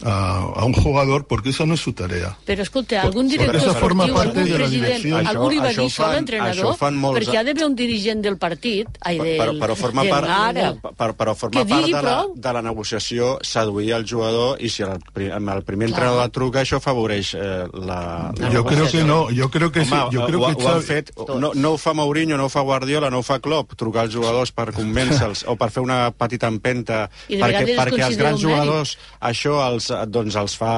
[0.04, 0.16] a,
[0.62, 2.38] a un jugador porque esa no es su tarea.
[2.45, 5.28] Però escolta, algun director forma esportiu, parte algun de la president, dirección.
[5.28, 7.76] algú li va Això- dir això això a l'entrenador, això molts perquè ha d'haver un
[7.76, 12.02] dirigent del partit, ai, del, però, però forma del, part, per, però forma part de
[12.02, 14.97] la, de la negociació seduir el jugador i si el,
[15.32, 19.30] amb el primer entrenador et truca això afavoreix eh, la, la Yo creo que no,
[19.30, 21.78] yo creo que sí, Home, yo creo ho, que ho han fet, no, no ho
[21.78, 25.45] fa Mourinho, no ho fa Guardiola, no ho fa Klopp, trucar als jugadors per convèncer-los
[25.47, 30.56] o per fer una petita empenta perquè, perquè els grans jugadors això els, doncs els
[30.58, 30.74] fa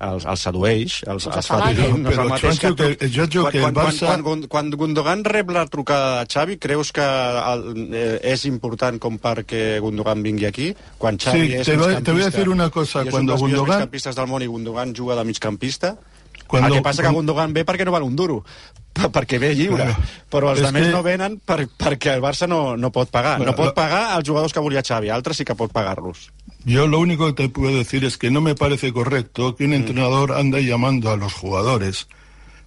[0.00, 1.74] els, els sedueix els, els fa afalaga.
[1.76, 4.06] dir, no és Però, el mateix que, que- jo jo quan, que el quan, Barça-
[4.06, 8.98] quan, quan, quan Gundogan rep la trucada de Xavi creus que el, eh, és important
[8.98, 10.74] com perquè Gundogan vingui aquí?
[10.98, 13.10] Quan Xavi Sí, és te voy- migcampista te voy a decir una cosa, i és
[13.10, 15.96] cuando un dels Gundogan- migcampistes del món i Gundogan juga de migcampista
[16.50, 18.44] Cuando- el que passa que Gundogan ve perquè no val un duro.
[18.92, 19.84] Per- perquè ve lliure.
[19.84, 19.96] Bueno,
[20.28, 23.36] però els altres que- no venen per, perquè el Barça no, no pot pagar.
[23.38, 26.32] Bueno, no pot lo- pagar els jugadors que volia Xavi altres sí que pot pagar-los.
[26.64, 29.74] Yo lo único que te puedo decir es que no me parece correcto que un
[29.74, 32.08] entrenador ande llamando a los jugadores,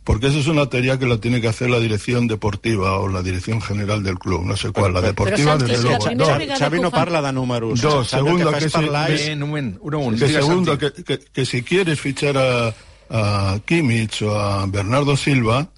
[0.06, 3.22] porque eso es una tarea que la tiene que hacer la dirección deportiva o la
[3.22, 6.06] dirección general del club, no sé cuál, la deportiva que desde luego.
[6.06, 7.82] vegada Xavi no parla de números.
[7.82, 10.20] Dos, segundo, que si- parlar que- és- un moment, un moment.
[10.20, 12.74] Que Digues, segundo, que- que si quieres fichar a,
[13.10, 15.70] a Kimmich o a Bernardo Silva,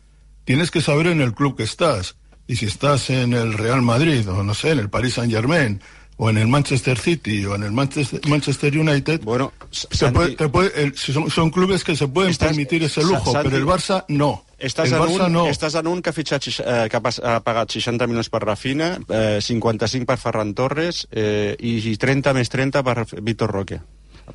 [0.44, 2.16] tienes que saber en el club que estás.
[2.48, 5.82] Y si estás en el Real Madrid, o no sé, en el Paris Saint Germain,
[6.18, 10.36] o en el Manchester City, o en el Manchester, Manchester United, bueno, se Santi- puede-
[10.36, 13.58] te puede- el- son, son clubes que se pueden Estás- permitir ese lujo, Santi, pero
[13.58, 14.46] el Barça no.
[14.58, 15.48] Estàs en, Barça un, no.
[15.48, 19.40] estàs en un que ha, fitxat, eh, que ha pagat 60 milions per Rafina, eh,
[19.42, 23.82] 55 per Ferran Torres eh, i 30 més 30 per Víctor Roque.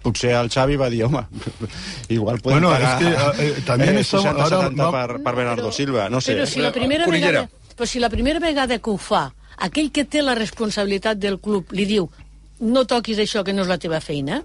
[0.03, 1.24] Potser el Xavi va dir, home,
[2.09, 5.22] igual podem Bueno, pagar es que, eh, eh, también estamos- 60, ahora 70 va- per,
[5.22, 6.34] per Bernardo Silva, no sé.
[6.36, 7.41] Però si la primera Cunillera.
[7.43, 11.38] vegada, però si la primera vegada que ho fa, aquell que té la responsabilitat del
[11.41, 12.09] club li diu
[12.61, 14.43] no toquis això que no és la teva feina,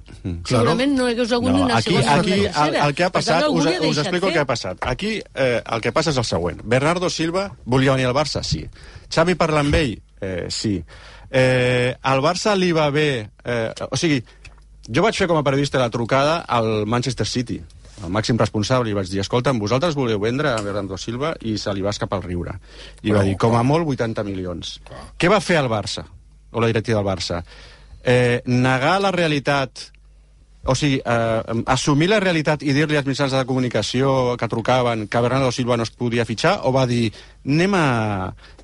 [0.48, 3.44] segurament no hagués hagut ni una aquí, segona aquí el, el que ha tant, passat,
[3.44, 4.34] algú us, us explico el fer.
[4.34, 4.78] que ha passat.
[4.82, 6.62] Aquí eh, el que passa és el següent.
[6.64, 8.42] Bernardo Silva volia venir al Barça?
[8.44, 8.66] Sí.
[9.14, 10.02] Xavi parla amb ell?
[10.22, 10.82] Eh, sí.
[11.30, 13.30] Eh, al Barça li va bé...
[13.44, 14.24] Eh, o sigui,
[14.88, 17.60] jo vaig fer com a periodista la trucada al Manchester City,
[18.04, 21.74] el màxim responsable, i vaig dir, escolta'm, vosaltres voleu vendre a Bernardo Silva i se
[21.74, 22.58] li va escapar el riure.
[23.04, 24.78] I va dir, com a molt, 80 milions.
[25.18, 26.06] Què va fer el Barça,
[26.52, 27.42] o la directiva del Barça?
[28.04, 29.90] Eh, negar la realitat
[30.66, 35.22] o sigui, eh, assumir la realitat i dir-li als mitjans de comunicació que trucaven que
[35.22, 37.12] Bernardo Silva no es podia fitxar o va dir
[37.46, 37.86] anem a,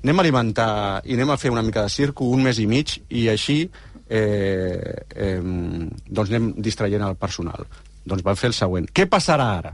[0.02, 0.72] anem a alimentar
[1.06, 3.70] i anem a fer una mica de circo un mes i mig i així
[4.12, 7.64] eh, eh, doncs anem distraient el personal.
[8.04, 8.90] Doncs van fer el següent.
[8.92, 9.72] Què passarà ara?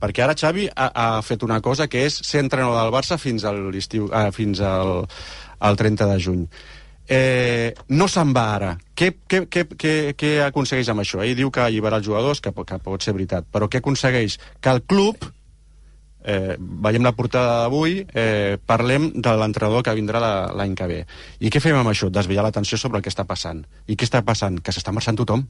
[0.00, 3.44] Perquè ara Xavi ha, ha fet una cosa que és ser entrenador del Barça fins,
[3.44, 5.04] a l'estiu, eh, fins al,
[5.64, 6.48] al 30 de juny.
[7.04, 11.20] Eh, no se'n va ara què, què, què, què, què aconsegueix amb això?
[11.20, 14.38] Ell diu que alliberar els jugadors, que, que pot ser veritat, però què aconsegueix?
[14.64, 15.26] Que el club,
[16.24, 21.06] eh, veiem la portada d'avui, eh, parlem de l'entrenador que vindrà la- l'any que ve.
[21.40, 22.10] I què fem amb això?
[22.10, 23.64] Desviar l'atenció sobre el que està passant.
[23.86, 24.58] I què està passant?
[24.60, 25.46] Que s'està marxant tothom.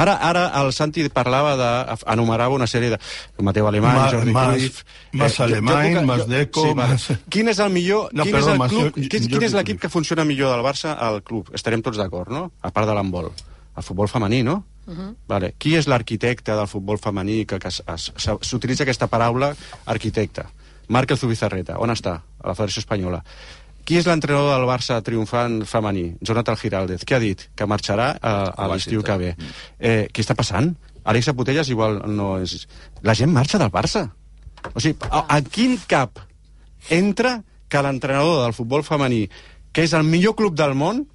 [0.00, 1.96] Ara, ara el Santi parlava de...
[2.12, 2.98] enumerava una sèrie de...
[3.42, 4.82] Mateu Alemany, Ma- Jordi más- Cruyff...
[5.12, 6.94] más Alemany, puc- más Deco, vale.
[6.94, 8.08] más- Quin és el millor...
[8.14, 10.64] No, quin perdó, és el club, Jo- quin, quin és l'equip que funciona millor del
[10.64, 11.50] Barça al club?
[11.52, 12.46] Estarem tots d'acord, no?
[12.62, 13.32] A part de l'handbol.
[13.76, 14.62] El futbol femení, no?
[14.90, 15.14] Mhm.
[15.30, 15.54] Vale.
[15.58, 19.54] Qui és l'arquitecte del futbol femení que, que s'utilitza aquesta paraula
[19.86, 20.44] arquitecte?
[20.90, 22.16] Marc Zubizarreta, on està?
[22.42, 23.22] A la Federació Espanyola.
[23.86, 26.16] Qui és l'entrenador del Barça triomfant femení?
[26.20, 27.04] Jonathan Giraldez.
[27.06, 27.46] Què ha dit?
[27.54, 29.34] Que marxarà a, a l'estiu que ve.
[29.78, 30.74] Eh, què està passant?
[31.04, 32.66] Alexa Putellas igual no és...
[33.02, 34.08] La gent marxa del Barça.
[34.74, 36.20] O sigui, a, a quin cap
[36.90, 37.38] entra
[37.70, 39.28] que l'entrenador del futbol femení,
[39.72, 41.06] que és el millor club del món,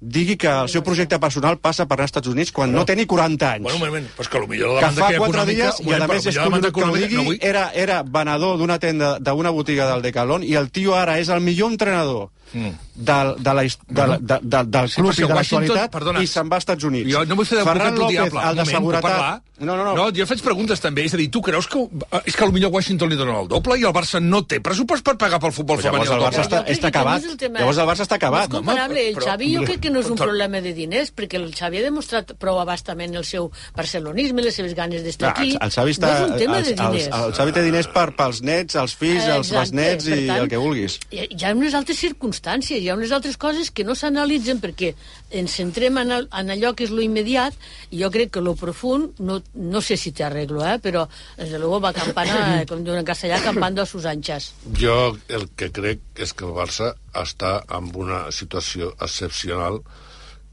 [0.00, 3.06] digui que el seu projecte personal passa per als Estats Units quan no té ni
[3.08, 3.62] 40 anys.
[3.64, 5.64] Bueno, un moment, però és que potser la que demanda fa que quatre econòmica...
[5.64, 8.58] dies, un i a més és collonut que ho digui, no vull- era, era venedor
[8.60, 12.68] d'una tenda, d'una botiga del Decathlon, i el tio ara és el millor entrenador Mm.
[12.94, 16.26] del, de la, de, la- de, de, del Sí, club si i de l'actualitat i
[16.30, 17.10] se'n va als Estats Units.
[17.10, 18.40] Jo no vull fer Ferran López, diable.
[18.40, 19.42] el de moment, seguretat...
[19.58, 19.94] No, no, no.
[19.96, 21.06] no, jo faig preguntes també.
[21.08, 21.80] És a dir, tu creus que...
[22.26, 25.14] És que potser Washington li dona el doble i el Barça no té pressupost per
[25.16, 27.22] pagar pel futbol femení llavors el el Barça està, està acabat.
[27.24, 27.52] no és el.
[27.56, 28.50] Llavors el Barça està acabat.
[28.52, 29.04] No és comparable.
[29.08, 31.80] El però- Xavi jo crec que no és un problema de diners, perquè el Xavi
[31.80, 35.54] ha demostrat prou abastament el seu barcelonisme, les seves ganes d'estar aquí.
[35.54, 37.08] el, el Xavi està, no és un tema el, de el, diners.
[37.16, 40.40] el, Xavi té diners per, pels nets, els fills, els Exacte, besnets per i tant,
[40.44, 40.98] el que vulguis.
[41.10, 44.92] Hi ha unes altres circumstàncies, hi ha unes altres coses que no s'analitzen perquè
[45.30, 47.56] ens centrem en, el, en allò que és lo immediat
[47.90, 51.06] i jo crec que lo profund, no, no sé si té arreglo, eh, però
[51.36, 54.52] desde luego va campana, com diuen en castellà, campando a sus anchas.
[54.78, 59.80] Jo el que crec és que el Barça està en una situació excepcional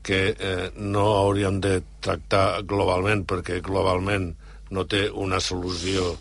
[0.03, 4.33] que eh, no hauríem de tractar globalment, perquè globalment
[4.73, 6.11] no té una solució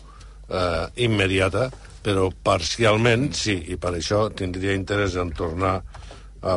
[0.47, 1.67] eh, immediata,
[2.03, 5.92] però parcialment sí, i per això tindria interès en tornar a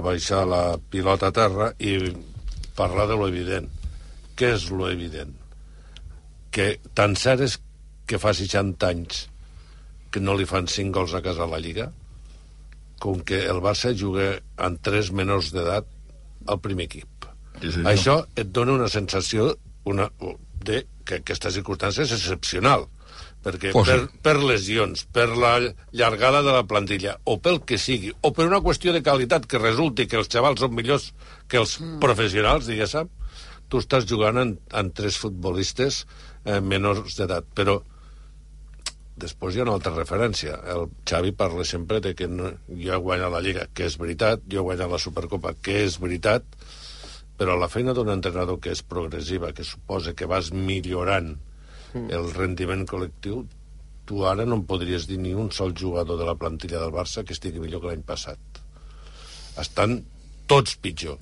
[0.03, 1.97] baixar la pilota a terra i
[2.77, 3.69] parlar de lo evident.
[4.37, 5.33] Què és lo evident?
[6.53, 7.59] Que tan cert és
[8.07, 9.27] que fa 60 anys
[10.13, 11.91] que no li fan 5 gols a casa a la Lliga,
[13.03, 15.89] com que el Barça juga amb 3 menors d'edat
[16.47, 17.27] al primer equip.
[17.61, 19.51] Sí, sí, Això et dona una sensació
[19.89, 20.09] una,
[20.65, 22.87] de que aquesta circumstància és excepcional
[23.47, 23.95] perquè Pues sí.
[23.95, 25.55] per, per lesions, per la
[25.95, 29.63] llargada de la plantilla, o pel que sigui, o per una qüestió de qualitat que
[29.63, 31.13] resulti que els xavals són millors
[31.47, 32.01] que els mm.
[32.03, 33.13] professionals, diguéssim,
[33.71, 36.05] tu estàs jugant amb, amb tres futbolistes
[36.45, 37.47] eh, menors d'edat.
[37.55, 37.81] Però
[39.17, 40.59] després hi ha una altra referència.
[40.75, 44.45] El Xavi parla sempre de que no, jo he guanyat la Lliga, que és veritat,
[44.51, 46.45] jo he guanyat la Supercopa, que és veritat,
[47.41, 51.35] però la feina d'un entrenador que és progressiva, que suposa que vas millorant
[51.95, 53.45] el rendiment col·lectiu,
[54.07, 57.25] tu ara no em podries dir ni un sol jugador de la plantilla del Barça
[57.25, 58.61] que estigui millor que l'any passat.
[59.59, 59.99] Estan
[60.47, 61.19] tots pitjor.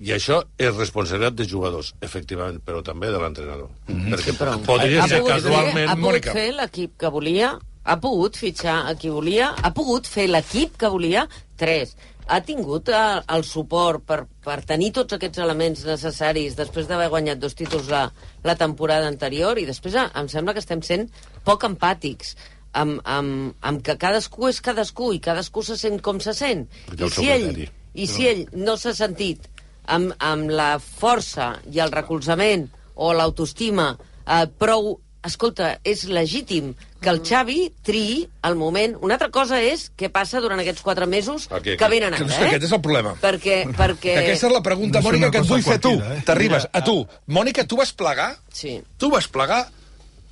[0.00, 3.70] I això és responsabilitat de jugadors, efectivament, però també de l'entrenador.
[3.88, 5.88] Perquè Però podria ha ser casualment...
[5.88, 10.08] Ha pogut Mònica, fer l'equip que volia, ha pogut fitxar a qui volia, ha pogut
[10.08, 11.26] fer l'equip que volia,
[11.60, 11.96] tres.
[12.30, 13.00] Ha tingut eh,
[13.34, 18.04] el suport per, per tenir tots aquests elements necessaris després d'haver guanyat dos títols la,
[18.46, 21.08] la temporada anterior i després eh, em sembla que estem sent
[21.46, 22.36] poc empàtics
[22.72, 26.66] amb, amb, amb que cadascú és cadascú i cadascú se sent com se sent.
[26.90, 27.64] Perquè I si ell,
[27.94, 29.48] i si ell no s'ha sentit
[29.90, 37.10] amb, amb la força i el recolzament o l'autoestima eh, prou escolta, és legítim que
[37.10, 37.26] el mm.
[37.28, 38.96] Xavi triï el moment.
[39.04, 42.46] Una altra cosa és què passa durant aquests quatre mesos okay, que venen ara, eh?
[42.48, 43.16] Aquest és el problema.
[43.20, 44.16] Perquè, perquè...
[44.22, 45.92] Aquesta és la pregunta, no Mònica, que et vull fer tu.
[45.98, 46.22] Eh?
[46.28, 46.96] T'arribes, a tu.
[47.28, 48.32] Mònica, tu vas plegar?
[48.54, 48.78] Sí.
[49.00, 49.66] Tu vas plegar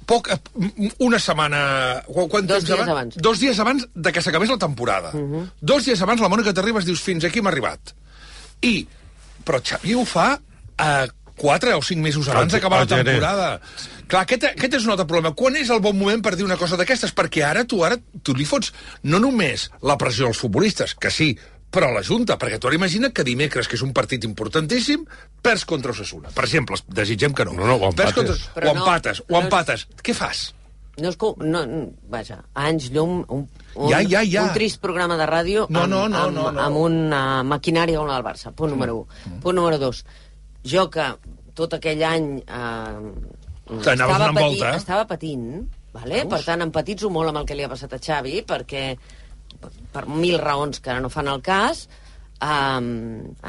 [0.08, 1.62] poc, eh, una setmana...
[2.08, 2.92] Quan Dos dies abans?
[2.96, 3.20] abans.
[3.20, 5.12] Dos dies abans de que s'acabés la temporada.
[5.12, 5.46] Uh -huh.
[5.60, 7.94] Dos dies abans la Mònica t'arribes dius fins aquí m'ha arribat.
[8.62, 8.86] I...
[9.44, 10.40] Però Xavi ho fa
[10.78, 11.08] eh,
[11.38, 13.50] 4 o 5 mesos abans d'acabar la temporada.
[14.08, 15.34] Clar, aquest, aquest és un altre problema.
[15.36, 17.12] Quan és el bon moment per dir una cosa d'aquestes?
[17.16, 18.72] Perquè ara tu ara tu li fots
[19.04, 21.34] no només la pressió als futbolistes, que sí,
[21.68, 25.04] però a la Junta, perquè tu ara imagina que dimecres, que és un partit importantíssim,
[25.44, 26.32] perds contra Osasuna.
[26.34, 27.56] Per exemple, desitgem que no.
[27.58, 28.14] No, no, o empates.
[28.16, 28.36] Contra...
[28.54, 29.84] Però o no, empates, o empates.
[29.84, 30.06] No és...
[30.06, 30.44] Què fas?
[30.98, 31.18] No és...
[31.44, 34.46] No, no, vaja, anys llum, un, un, ja, ja, ja.
[34.48, 36.64] un trist programa de ràdio no, amb, no, no, amb, no, no.
[36.64, 38.54] amb una maquinària on el Barça.
[38.54, 38.78] Punt mm.
[38.78, 39.20] número 1.
[39.28, 39.44] Mm.
[39.44, 40.02] Punt número 2
[40.66, 41.10] jo que
[41.58, 42.28] tot aquell any...
[42.42, 43.38] Eh,
[43.78, 44.76] estava, donant volta, eh?
[44.80, 45.48] estava patint,
[45.92, 46.24] vale?
[46.30, 48.84] per tant empatitzo molt amb el que li ha passat a Xavi, perquè
[49.92, 51.86] per, mil raons que ara no fan el cas,
[52.40, 52.88] um,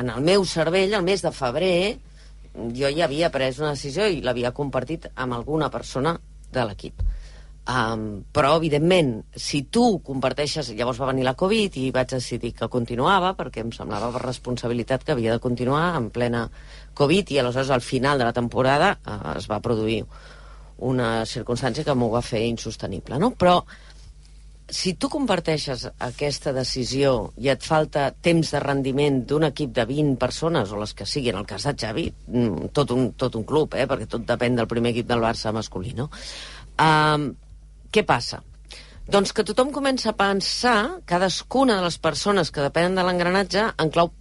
[0.01, 1.80] en el meu cervell, el mes de febrer,
[2.76, 6.18] jo ja havia pres una decisió i l'havia compartit amb alguna persona
[6.51, 7.05] de l'equip.
[7.70, 10.72] Um, però, evidentment, si tu comparteixes...
[10.74, 15.03] Llavors va venir la Covid i vaig decidir que continuava, perquè em semblava per responsabilitat
[15.05, 16.47] que havia de continuar en plena
[16.97, 19.99] Covid, i aleshores al final de la temporada uh, es va produir
[20.89, 23.34] una circumstància que m'ho va fer insostenible, no?
[23.38, 23.59] Però
[24.70, 27.11] si tu comparteixes aquesta decisió
[27.41, 31.38] i et falta temps de rendiment d'un equip de 20 persones, o les que siguin,
[31.38, 34.70] el cas de Xavi, mm, tot un, tot un club, eh, perquè tot depèn del
[34.70, 36.09] primer equip del Barça masculí, no?
[36.80, 37.34] Um,
[37.93, 38.41] què passa?
[39.09, 43.89] Doncs que tothom comença a pensar, cadascuna de les persones que depenen de l'engranatge, en
[43.89, 44.11] clau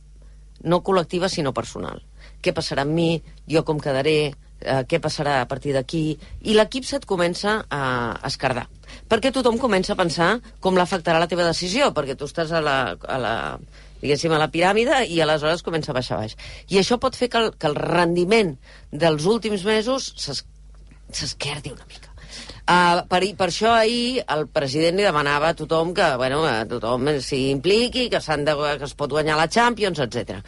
[0.64, 2.00] no col·lectiva, sinó personal.
[2.42, 3.10] Què passarà amb mi?
[3.50, 4.32] Jo com quedaré?
[4.58, 6.16] Eh, què passarà a partir d'aquí?
[6.48, 7.82] I l'equip se't comença a
[8.26, 8.66] escardar
[9.08, 10.28] perquè tothom comença a pensar
[10.64, 13.34] com l'afectarà la teva decisió, perquè tu estàs a la, a la,
[14.02, 16.36] diguéssim, a la piràmide i aleshores comença a baixar baix.
[16.68, 18.56] I això pot fer que el, que el rendiment
[18.92, 22.07] dels últims mesos s'esquerdi una mica.
[22.68, 27.06] Uh, per, per això ahir el president li demanava a tothom que, bueno, a tothom
[27.24, 30.42] s'hi impliqui, que, de, que es pot guanyar la Champions, etc.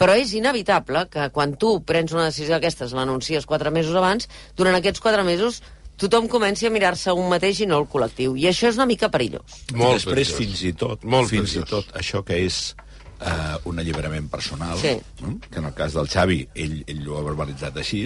[0.00, 4.24] Però és inevitable que quan tu prens una decisió d'aquestes, l'anuncies quatre mesos abans,
[4.56, 5.60] durant aquests quatre mesos
[6.00, 8.38] tothom comenci a mirar-se un mateix i no el col·lectiu.
[8.40, 9.60] I això és una mica perillós.
[9.74, 10.40] Molt Després, perillós.
[10.40, 11.68] fins i tot, Molt fins perillós.
[11.68, 12.74] i tot, això que és
[13.20, 14.96] uh, un alliberament personal, Sí.
[15.20, 18.04] mm, que en el cas del Xavi, ell, ell ho ha verbalitzat així,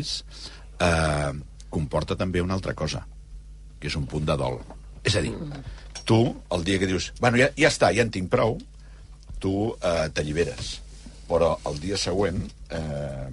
[0.82, 1.32] uh,
[1.70, 3.06] comporta també una altra cosa,
[3.80, 4.60] que és un punt de dol.
[5.06, 5.32] És a dir,
[6.04, 6.20] tu,
[6.52, 8.58] el dia que dius, bueno, ja, ja està, ja en tinc prou,
[9.40, 10.76] tu uh, t'alliberes.
[11.30, 12.40] Però el dia següent
[12.74, 13.28] eh,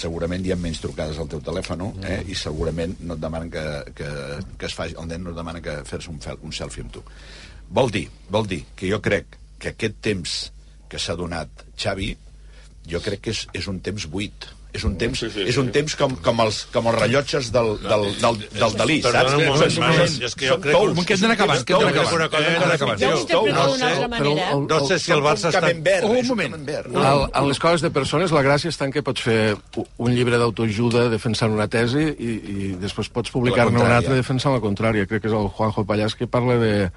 [0.00, 3.64] segurament hi ha menys trucades al teu telèfon eh, i segurament no et demanen que,
[3.96, 4.08] que,
[4.60, 7.04] que es faci, el nen no et demana que fer-se un, un selfie amb tu.
[7.80, 10.38] Vol dir, vol dir que jo crec que aquest temps
[10.90, 12.10] que s'ha donat Xavi,
[12.90, 14.48] jo crec que és, és un temps buit.
[14.72, 15.72] És un temps, Sí, sí, és un sí.
[15.74, 19.34] temps com, com, els, com els rellotges del, del, del, del Dalí, Perdona saps?
[19.40, 21.04] un moment, són- és que jo crec- tous.
[21.06, 22.00] Que hem d'anar acabant, que hem d'anar Tous.
[22.00, 22.20] acabant.
[22.20, 23.00] Una cosa Hem d'anar acabant.
[23.00, 24.08] Jo Jo ho interpreto no sé.
[24.20, 25.60] Però el- No sé si el Barça està...
[25.60, 26.54] camembert, Un moment.
[27.34, 29.56] a les coses de persones la gràcia està en que pots fer
[29.98, 34.60] un llibre d'autoajuda defensant una tesi i, i després pots publicar-ne un altre defensant la
[34.60, 35.06] contrària.
[35.06, 36.90] Crec que és el Juanjo Pallàs que parla de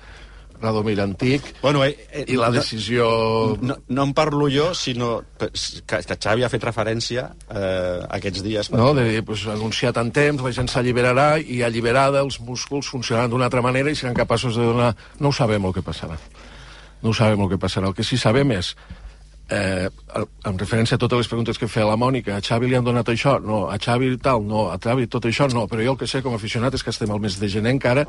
[0.62, 3.58] Radomir Antic bueno, eh, eh, i la decisió...
[3.62, 5.50] No, no en parlo jo, sinó que,
[5.90, 8.72] que Xavi ha fet referència eh, aquests dies.
[8.74, 13.32] No, de dir, pues, anunciar tant temps, la gent s'alliberarà i alliberada els músculs funcionaran
[13.32, 14.94] d'una altra manera i seran capaços de donar...
[15.20, 16.20] No ho sabem el que passarà.
[17.04, 17.92] No ho sabem el que passarà.
[17.92, 18.74] El que sí sabem és,
[19.50, 19.90] eh,
[20.48, 23.10] en referència a totes les preguntes que feia la Mònica, a Xavi li han donat
[23.12, 23.38] això?
[23.44, 23.66] No.
[23.70, 24.46] A Xavi tal?
[24.48, 24.70] No.
[24.72, 25.50] A Xavi tot això?
[25.54, 25.68] No.
[25.68, 27.76] Però jo el que sé com a aficionat és que estem al mes de gener
[27.76, 28.08] encara,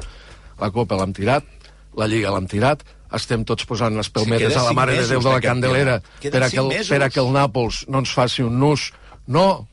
[0.61, 1.45] la Copa l'hem tirat,
[1.99, 2.83] la Lliga l'hem tirat,
[3.15, 6.01] estem tots posant les pelmetes queda a la Mare de Déu de la de Candelera
[6.23, 6.91] per a, que el, mesos.
[6.91, 8.91] per a que el Nàpols no ens faci un nus.
[9.31, 9.67] No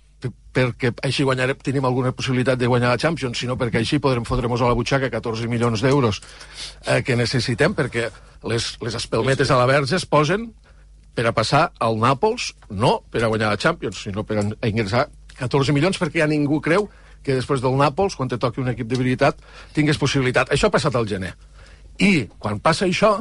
[0.52, 4.62] perquè així guanyarem, tenim alguna possibilitat de guanyar la Champions, sinó perquè així podrem fotre-nos
[4.62, 6.20] a la butxaca 14 milions d'euros
[6.86, 8.10] eh, que necessitem, perquè
[8.52, 10.50] les, les espelmetes a la verge es posen
[11.16, 15.08] per a passar al Nàpols, no per a guanyar la Champions, sinó per a ingressar
[15.40, 16.90] 14 milions perquè ja ningú creu
[17.24, 19.40] que després del Nàpols, quan te toqui un equip de veritat,
[19.76, 20.52] tingués possibilitat.
[20.52, 21.36] Això ha passat al gener.
[22.02, 23.14] I quan passa això,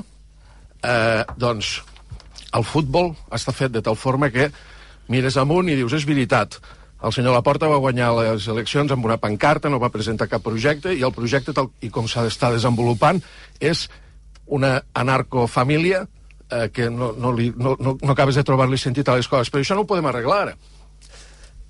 [0.82, 1.78] eh, doncs
[2.56, 4.48] el futbol està fet de tal forma que
[5.12, 6.56] mires amunt i dius, és veritat,
[7.02, 10.92] el senyor Laporta va guanyar les eleccions amb una pancarta, no va presentar cap projecte,
[10.94, 13.20] i el projecte, tal i com s'ha d'estar desenvolupant,
[13.60, 13.86] és
[14.46, 19.16] una anarcofamília eh, que no, no, li, no, no, no acabes de trobar-li sentit a
[19.16, 19.48] les coses.
[19.52, 20.56] Però això no ho podem arreglar.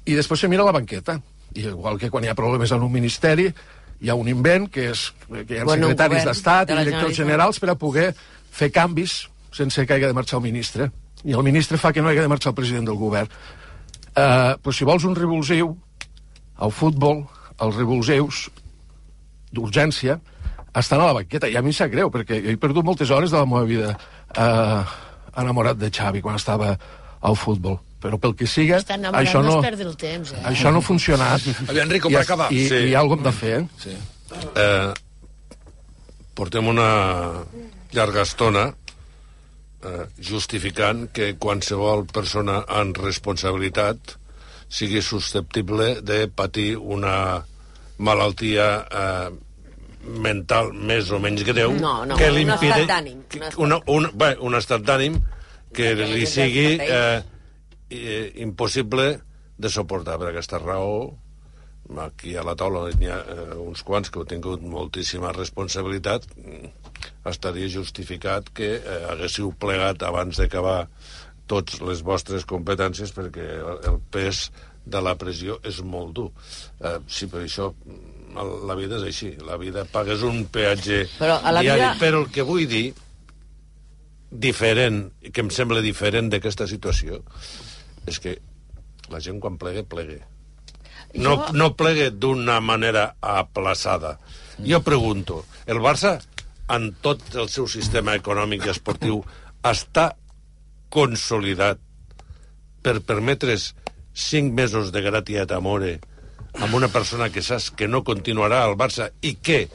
[0.08, 1.20] I després se mira la banqueta.
[1.54, 3.50] I igual que quan hi ha problemes en un ministeri,
[4.00, 7.16] hi ha un invent, que és que hi ha Bueno, secretaris d'Estat de i directors
[7.16, 8.10] generals per a poder
[8.50, 10.90] fer canvis sense que hagi de marxar el ministre.
[11.24, 13.28] I el ministre fa que no hagi de marxar el president del govern.
[14.10, 15.74] Uh, però si vols un revulsiu,
[16.60, 17.24] al futbol,
[17.60, 18.48] els revulsius
[19.52, 20.18] d'urgència
[20.76, 21.48] estan a la banqueta.
[21.48, 23.94] I a mi em sap greu, perquè he perdut moltes hores de la meva vida
[24.38, 24.82] uh,
[25.40, 26.76] enamorat de Xavi quan estava
[27.20, 27.80] al futbol.
[28.00, 30.42] Però pel que siga, això no el temps, eh?
[30.48, 31.44] això no ha funcionat.
[31.68, 32.46] Aviam, Enrico, per acabar.
[32.52, 32.74] I, Sí.
[32.74, 33.66] i hi ha alguna de fer, eh?
[33.82, 33.96] Sí.
[34.56, 34.92] Eh,
[36.34, 36.86] portem una
[37.92, 38.70] llarga estona
[39.84, 44.16] eh, justificant que qualsevol persona en responsabilitat
[44.70, 47.44] sigui susceptible de patir una
[47.98, 49.30] malaltia eh,
[50.24, 53.18] mental més o menys greu No, no, que un li estat d'ànim,
[53.58, 55.18] un una, un, bé, un estat d'ànim
[55.76, 57.20] que li sigui eh,
[57.90, 59.20] eh, impossible
[59.60, 61.10] de suportar per aquesta raó
[62.00, 66.68] aquí a la taula n'hi ha eh, uns quants que heu tingut moltíssima responsabilitat mm,
[67.30, 70.84] estaria justificat que eh, haguéssiu plegat abans d'acabar
[71.50, 74.50] tots les vostres competències perquè el, el pes
[74.86, 76.28] de la pressió és molt dur.
[76.80, 78.38] Eh, sí, per això mm,
[78.70, 79.32] la vida és així.
[79.44, 81.80] La vida pagues un peatge Però a la diari.
[81.82, 82.94] vida- Però el que vull dir,
[84.30, 87.18] diferent, que em sembla diferent d'aquesta situació,
[88.10, 88.36] és que
[89.10, 90.20] la gent quan plegue, plegue.
[91.14, 94.18] No, Jo- no plegue d'una manera aplaçada.
[94.62, 96.18] Jo pregunto, el Barça,
[96.70, 99.22] en tot el seu sistema econòmic i esportiu,
[99.66, 100.12] està
[100.90, 101.80] consolidat
[102.82, 103.72] per permetre's
[104.14, 105.98] cinc mesos de gratia et amore
[106.58, 109.68] amb una persona que saps que no continuarà al Barça i que,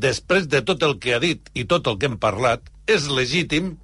[0.00, 3.74] després de tot el que ha dit i tot el que hem parlat, és legítim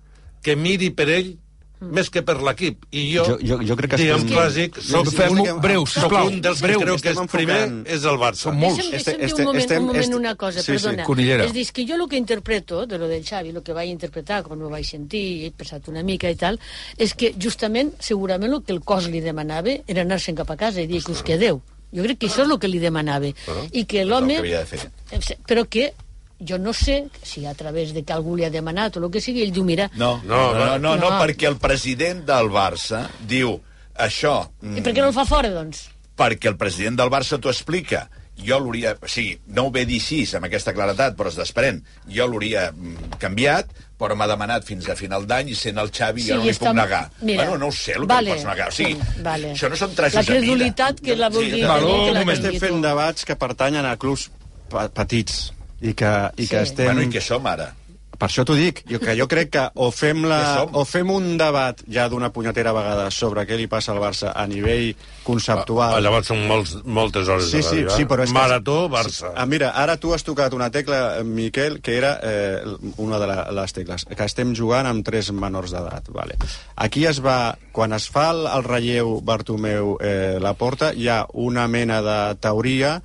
[0.43, 1.35] que miri per ell
[1.81, 2.85] més que per l'equip.
[2.91, 5.87] I jo, Jo- jo- jo crec que diguem estem- clàssic, Jo- soc, fem-ho un, breu,
[5.87, 6.27] sisplau.
[6.27, 8.35] un dels Breu, que creu que és primer és el Barça.
[8.49, 8.77] Són molts.
[8.79, 10.85] Deixa'm, Este- deixa'm dir este- un moment, estem- un moment este- una cosa, sí, sí,
[10.85, 11.05] perdona.
[11.05, 11.45] Cunillera.
[11.45, 14.43] És dir, que jo el que interpreto de lo del Xavi, el que vaig interpretar
[14.43, 16.59] quan ho vaig sentir i he pensat una mica i tal,
[16.97, 20.81] és que justament, segurament, el que el cos li demanava era anar-se'n cap a casa
[20.83, 21.61] i dir que us quedeu.
[21.95, 23.27] Jo crec que això és el que li demanava.
[23.73, 24.43] I que l'home...
[24.43, 25.39] Que.
[25.47, 25.95] Però que
[26.41, 29.21] jo no sé si a través de que algú li ha demanat o el que
[29.21, 29.89] sigui, ell diu, mira...
[29.97, 31.19] No, no, no, no, no, no, No.
[31.23, 33.57] perquè el president del Barça diu
[33.99, 34.45] això...
[34.63, 35.89] I per què no el fa fora, doncs?
[36.19, 38.09] perquè el president del Barça t'ho explica.
[38.39, 38.93] Jo l'hauria...
[39.03, 41.81] O sigui, no ho ve dir així, amb aquesta claretat, però es desprèn.
[42.11, 46.23] Jo l'hauria mm, canviat, però m'ha demanat fins a final d'any i sent el Xavi
[46.23, 47.05] Sí, jo no li puc negar.
[47.21, 48.69] mira, bueno, no ho sé, el que vale, li pots negar.
[48.71, 49.53] O sigui, vale.
[49.59, 51.51] això no són trajos La credulitat que la vulgui...
[51.51, 54.29] Sí, que un moment, vulgui estem fent debats que pertanyen a clubs
[54.71, 55.41] pe- petits
[55.81, 56.71] i que, i que Sí.
[56.73, 56.87] estem...
[56.93, 57.75] Bueno, i què som ara?
[58.19, 61.37] Per això t'ho dic, jo, que jo crec que o fem, la, o fem un
[61.39, 64.89] debat ja d'una punyetera vegada sobre què li passa al Barça a nivell
[65.23, 65.95] conceptual...
[65.95, 67.95] Ah, llavors són molts, moltes hores Sí, de sí, ràdio, eh?
[67.95, 69.31] sí, però és que- Marató, Barça.
[69.39, 72.59] Ah, mira, ara tu has tocat una tecla, Miquel, que era eh,
[72.97, 76.11] una de la, les tecles, que estem jugant amb tres menors d'edat.
[76.11, 76.35] Vale.
[76.75, 81.23] Aquí es va, quan es fa el, el relleu Bartomeu eh, la porta, hi ha
[81.35, 82.97] una mena de teoria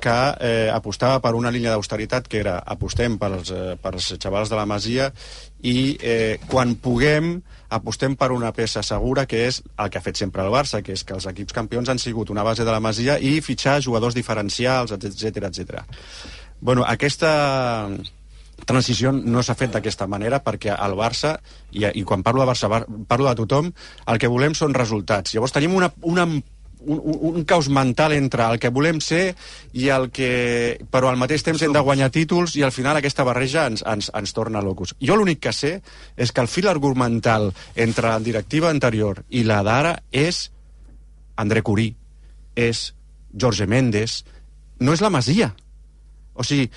[0.00, 4.56] que eh, apostava per una línia d'austeritat que era apostem pels, eh, pels xavals de
[4.58, 5.10] la Masia
[5.62, 7.38] i eh, quan puguem
[7.74, 10.94] apostem per una peça segura que és el que ha fet sempre el Barça, que
[10.96, 14.14] és que els equips campions han sigut una base de la Masia i fitxar jugadors
[14.16, 15.82] diferencials, etc etc.
[16.60, 17.90] Bueno, aquesta
[18.68, 21.36] transició no s'ha fet d'aquesta manera perquè el Barça,
[21.70, 23.68] i, i quan parlo de Barça bar- parlo de tothom,
[24.06, 25.34] el que volem són resultats.
[25.36, 26.26] Llavors tenim una, una
[26.80, 29.34] un, un, un caos mental entre el que volem ser
[29.72, 30.78] i el que...
[30.90, 34.10] però al mateix temps hem de guanyar títols i al final aquesta barreja ens, ens,
[34.14, 34.94] ens torna locos.
[35.00, 35.78] Jo l'únic que sé
[36.16, 40.48] és que el fil argumental entre la directiva anterior i la d'ara és
[41.38, 41.92] André Curí,
[42.58, 42.92] és
[43.30, 44.24] Jorge Méndez,
[44.80, 45.52] no és la Masia.
[46.38, 46.68] O sigui,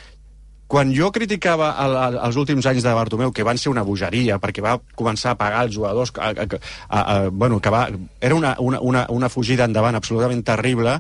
[0.72, 4.38] quan jo criticava el, el, els últims anys de Bartomeu, que van ser una bogeria,
[4.40, 7.90] perquè va començar a pagar els jugadors, a, a, a, a, bueno, que va,
[8.24, 10.96] era una, una, una, una fugida endavant absolutament terrible,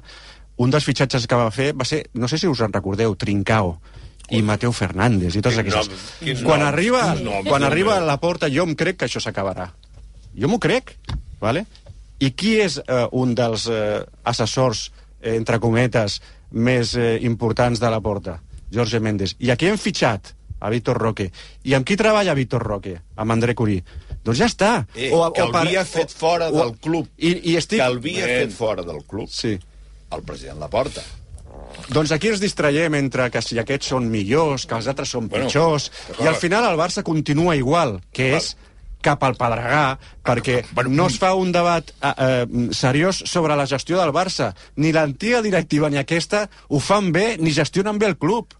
[0.59, 3.77] un dels fitxatges que va fer va ser, no sé si us en recordeu, Trincao
[4.35, 5.95] i Mateo Fernández i tots Quin aquests.
[6.19, 9.23] nom, Quan noms, arriba, noms, quan arriba a la porta, jo em crec que això
[9.23, 9.71] s'acabarà.
[10.35, 10.97] Jo m'ho crec,
[11.39, 11.63] vale?
[12.19, 14.89] I qui és eh, un dels eh, assessors,
[15.21, 16.19] eh, entre cometes,
[16.51, 18.41] més eh, importants de la porta?
[18.73, 19.35] Jorge Méndez.
[19.39, 21.31] I aquí hem fitxat a Víctor Roque.
[21.65, 22.95] I amb qui treballa Víctor Roque?
[23.17, 23.79] Amb André Curí.
[24.23, 24.71] Doncs ja està.
[24.95, 27.09] Eh, que el havia fet fora del club.
[27.17, 27.79] I, i estic...
[27.81, 29.29] Que el havia fet fora del club.
[29.33, 29.57] Sí.
[30.11, 31.03] El president Laporta.
[31.91, 35.47] Doncs aquí ens distraiem entre que si aquests són millors, que els altres són Bueno,
[35.47, 35.89] pitjors,
[36.21, 38.53] i al final el Barça continua igual, que és
[39.01, 43.97] cap al pedregar, perquè no es fa un debat eh, eh, seriós sobre la gestió
[43.99, 44.51] del Barça.
[44.77, 48.53] Ni l'antiga directiva ni aquesta ho fan bé ni gestionen bé el club.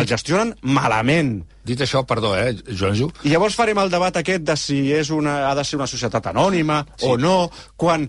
[0.00, 1.44] El gestionen malament.
[1.64, 5.50] Dit això, perdó, eh, Joanjo, I llavors farem el debat aquest de si és una,
[5.50, 7.06] ha de ser una societat anònima sí.
[7.08, 8.08] o no, quan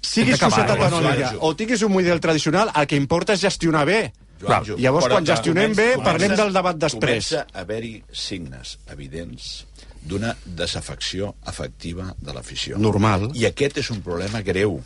[0.00, 4.12] siguis societat eh, anònima o tinguis un model tradicional, el que importa és gestionar bé.
[4.40, 7.28] Joanjo, Llavors, però quan gestionem comença- bé, parlem del debat després.
[7.30, 9.66] Comença a haver-hi signes evidents
[10.04, 12.78] d'una desafecció afectiva de l'afició.
[12.78, 13.30] Normal.
[13.34, 14.82] I aquest és un problema greu.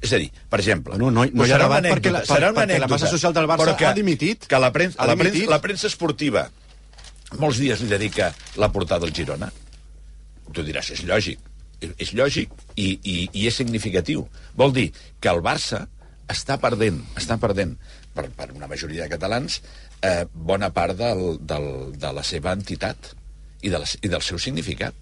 [0.00, 0.96] És a dir, per exemple...
[0.96, 3.46] No, no, no hi ha debat perquè la- serà una perquè la massa social del
[3.50, 4.46] Barça que, ha dimitit.
[4.48, 6.46] Que la premsa, la, premsa, la premsa esportiva
[7.38, 9.50] molts dies li dedica la portada al Girona.
[10.50, 11.38] Tu diràs, és lògic.
[12.00, 14.24] És lògic i, i, i és significatiu.
[14.58, 14.88] Vol dir
[15.20, 15.84] que el Barça
[16.30, 17.76] està perdent, està perdent
[18.16, 19.60] per, per una majoria de catalans
[20.02, 23.12] eh, bona part del, del, de la seva entitat
[23.62, 24.94] i, de la, i del seu significat.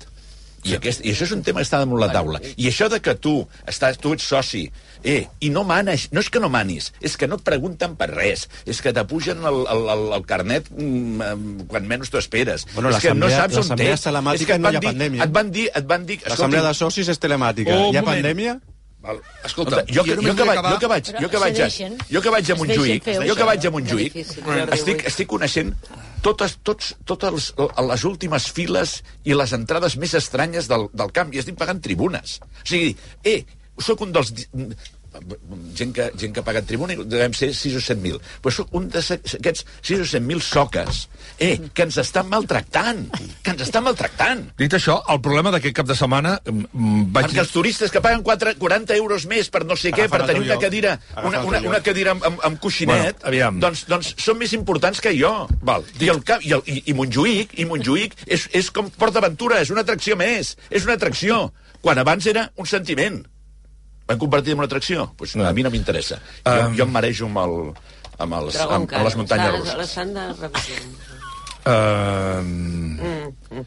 [0.64, 2.40] I, aquest, I això és un tema que està damunt la taula.
[2.56, 3.34] I això de que tu,
[3.70, 4.64] estàs, tu ets soci,
[5.04, 8.11] eh, i no manes, no és que no manis, és que no et pregunten per
[8.11, 12.66] res, és que t'apugen el, el, el, el carnet mm, quan menys t'ho esperes.
[12.74, 14.06] Bueno, és que no saps on l'assemblea és.
[14.09, 15.28] telemàtica és que et no van hi ha dir, pandèmia.
[15.28, 16.18] Et van dir, et van dir...
[16.26, 17.78] L'assemblea de socis és telemàtica.
[17.78, 18.18] Oh, Hi ha moment.
[18.18, 18.59] pandèmia?
[18.99, 19.20] Val.
[19.46, 21.68] Escolta, jo, que, jo, que vaig, jo que vaig, jo que vaig, a,
[22.11, 23.70] jo que vaig a Montjuïc, jo que vaig a.
[23.70, 24.16] Montjuïc,
[24.74, 25.70] estic, estic coneixent
[26.26, 27.46] totes, tots, totes les,
[27.92, 32.40] les últimes files i les entrades més estranyes del, del camp, i estic pagant tribunes.
[32.42, 33.44] O sigui, eh,
[33.78, 34.34] sóc un dels...
[35.79, 38.19] gent que, gent que ha pagat tribuna i devem ser 6 o 7 mil.
[38.43, 41.09] Però sóc un d'aquests 6 o 7 mil soques,
[41.39, 43.05] eh, que ens estan maltractant,
[43.43, 44.45] que ens estan maltractant.
[44.59, 46.37] Dit això, el problema d'aquest cap de setmana...
[46.45, 47.29] mm, Vaig...
[47.31, 50.27] Perquè els turistes que paguen 4, 40 euros més per no sé què, Agafen per
[50.33, 50.62] tenir una lloc.
[50.66, 53.61] cadira, una, una, una cadira amb, amb, amb coixinet, Bueno, aviam.
[53.62, 55.33] doncs, doncs són més importants que jo.
[55.62, 55.85] Val.
[56.01, 59.61] I, el, cap- i, el, i, i Montjuïc, i Montjuïc és, és com Port d'Aventura,
[59.64, 61.49] és una atracció més, és una atracció,
[61.83, 63.21] quan abans era un sentiment.
[64.09, 65.12] Van convertir en una atracció?
[65.16, 66.18] Pues a mi no m'interessa.
[66.44, 67.54] Jo, Um, jo em marejo amb, el,
[68.18, 69.76] amb, els, amb, amb les muntanyes russes.
[69.76, 70.82] L'estan de revisió.
[71.68, 73.64] Uh, Mm.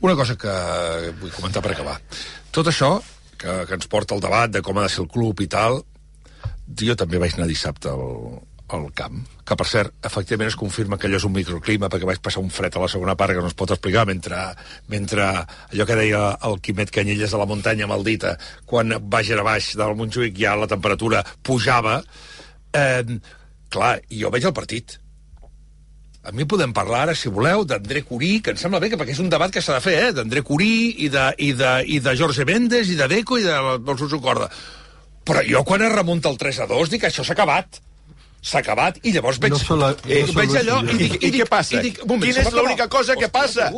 [0.00, 0.52] una cosa que
[1.20, 2.00] vull comentar per acabar.
[2.50, 2.96] Tot això,
[3.38, 5.80] que, que ens porta al debat de com ha de ser el club i tal,
[6.80, 8.40] jo també vaig anar dissabte al,
[8.72, 12.22] al camp, que per cert, efectivament es confirma que allò és un microclima perquè vaig
[12.24, 14.40] passar un fred a la segona part que no es pot explicar mentre,
[14.88, 19.74] mentre allò que deia el Quimet Canyelles de la muntanya maldita quan baix a baix
[19.76, 22.00] del Montjuïc ja la temperatura pujava
[22.72, 23.04] eh,
[23.68, 24.98] clar, jo veig el partit
[26.24, 29.12] a mi podem parlar ara, si voleu, d'André Curí, que em sembla bé, que perquè
[29.12, 30.12] és un debat que s'ha de fer, eh?
[30.16, 33.58] d'André Curí i de, i, de, i de Jorge Méndez i de Deco i de,
[33.84, 34.48] del Suso Corda.
[35.28, 37.76] Però jo quan es remunta el 3 a 2 dic això s'ha acabat.
[38.44, 41.30] S'ha acabat i llavors veig, No solo- eh, no solo veig allò i dic, I,
[41.30, 41.78] I què passa?
[41.78, 43.70] I dic, moment, Quina és l'única cosa que passa?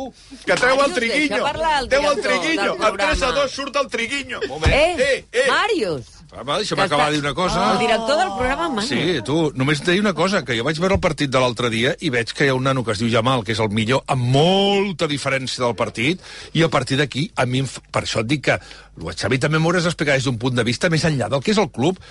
[0.43, 1.39] Que treu el triguinyo.
[1.87, 2.73] Treu el triguinyo.
[2.75, 3.31] El 3 a programa.
[3.39, 4.41] 2 surt el triguinyo.
[4.67, 5.47] Eh, eh, eh.
[5.47, 6.13] Màrius!
[6.35, 7.61] Home, deixa'm acabar de dir una cosa.
[7.71, 8.83] El director del programa mana.
[8.85, 11.69] Sí, tu, només et deia una cosa, que jo vaig veure el partit de l'altre
[11.71, 13.69] dia i veig que hi ha un nano que es diu Jamal, que és el
[13.71, 16.19] millor, amb molta diferència del partit,
[16.51, 19.87] i a partir d'aquí, a mi, per això et dic que el Xavi també m'hauràs
[19.87, 22.03] d'explicar des d'un punt de vista més enllà del que és el club.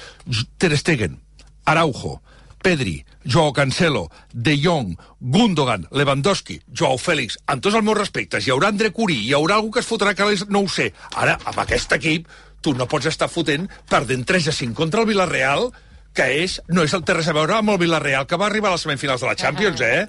[0.57, 1.21] Ter Stegen,
[1.67, 2.23] Araujo,
[2.63, 8.55] Pedri, Joao Cancelo, De Jong, Gundogan, Lewandowski, Joao Fèlix, amb tots els meus respectes, hi
[8.55, 10.93] haurà André Curí, hi haurà algú que es fotrà que no ho sé.
[11.15, 12.27] Ara, amb aquest equip,
[12.61, 15.71] tu no pots estar fotent perdent 3 a 5 contra el Villarreal,
[16.17, 18.73] que és, no és el té res a veure amb el Villarreal que va arribar
[18.73, 20.07] a les semifinals de la Champions, eh?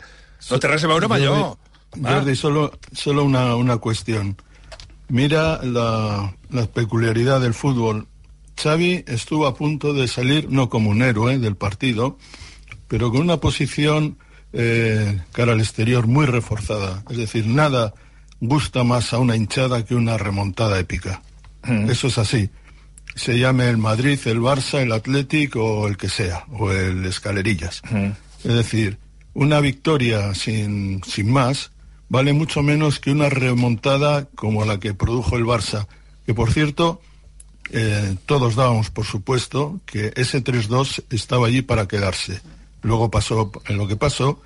[0.49, 1.37] No té res a veure amb allò.
[1.91, 4.35] Jordi, Jordi, solo, solo una, una cuestión.
[5.09, 8.07] Mira la, la peculiaridad del fútbol.
[8.58, 12.18] Xavi estuvo a punto de salir, no como un héroe del partido,
[12.88, 14.18] pero con una posición
[14.53, 17.03] eh, cara al exterior muy reforzada.
[17.10, 17.93] Es decir, nada
[18.39, 21.22] gusta más a una hinchada que una remontada épica.
[21.89, 22.49] Eso es así.
[23.16, 27.82] Se llame el Madrid, el Barça, el Athletic o el que sea, o el Escalerillas.
[28.43, 28.99] Es decir,
[29.34, 31.72] una victoria sin, sin más
[32.10, 35.88] vale mucho menos que una remontada como la que produjo el Barça.
[36.26, 37.01] Que por cierto,
[37.72, 42.41] eh, todos dábamos por supuesto que ese 3-2 estaba allí para quedarse.
[42.82, 44.41] Luego pasó en lo que pasó,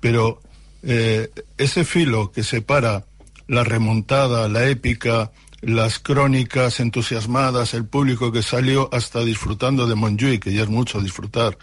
[0.00, 0.40] pero
[0.82, 3.04] eh, ese filo que separa
[3.48, 10.42] la remontada, la épica, las crónicas entusiasmadas, el público que salió hasta disfrutando de Montjuic,
[10.42, 11.56] que ya es mucho disfrutar,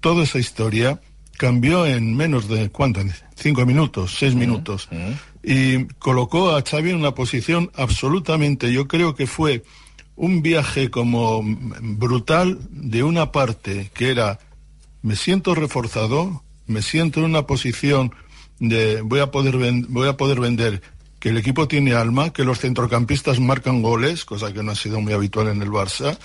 [0.00, 1.00] toda esa historia
[1.36, 3.00] cambió en menos de, ¿cuánto?
[3.34, 4.88] Cinco minutos, seis minutos.
[5.42, 9.62] Y colocó a Xavi en una posición absolutamente, yo creo que fue
[10.20, 11.42] un viaje como
[11.80, 14.38] brutal de una parte que era,
[15.00, 18.12] me siento reforzado, me siento en una posición
[18.58, 19.56] de voy a poder
[19.88, 20.82] voy a poder vender
[21.20, 25.00] que el equipo tiene alma, que los centrocampistas marcan goles, cosa que no ha sido
[25.00, 26.18] muy habitual en el Barça,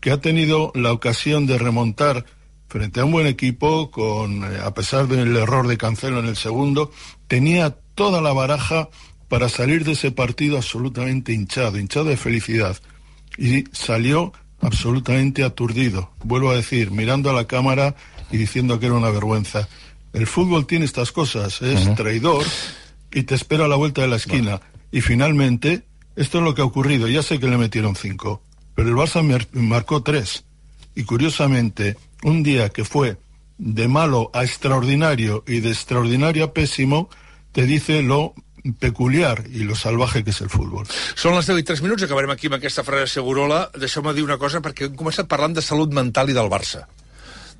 [0.00, 2.24] que ha tenido la ocasión de remontar
[2.68, 6.36] frente a un buen equipo, con eh, a pesar del error de Cancelo en el
[6.36, 6.90] segundo,
[7.28, 8.88] tenía toda la baraja
[9.28, 12.78] para salir de ese partido absolutamente hinchado, hinchado de felicidad.
[13.38, 17.94] Y salió absolutamente aturdido, vuelvo a decir, mirando a la cámara
[18.30, 19.68] y diciendo que era una vergüenza.
[20.12, 22.44] El fútbol tiene estas cosas, es traidor
[23.10, 24.60] y te espera a la vuelta de la esquina.
[24.90, 25.84] Y finalmente,
[26.16, 27.08] esto es lo que ha ocurrido.
[27.08, 28.42] Ya sé que le metieron cinco,
[28.74, 30.44] pero el Barça mar- marcó tres.
[30.94, 33.16] Y curiosamente, un día que fue
[33.58, 37.08] de malo a extraordinario y de extraordinario a pésimo,
[37.52, 38.34] te dice lo
[38.78, 40.86] peculiar y lo salvaje que es el fútbol.
[41.18, 43.66] Són les 10 i 3 minuts, acabarem aquí amb aquesta frase segurola.
[43.74, 46.86] Deixeu-me dir una cosa, perquè hem començat parlant de salut mental i del Barça.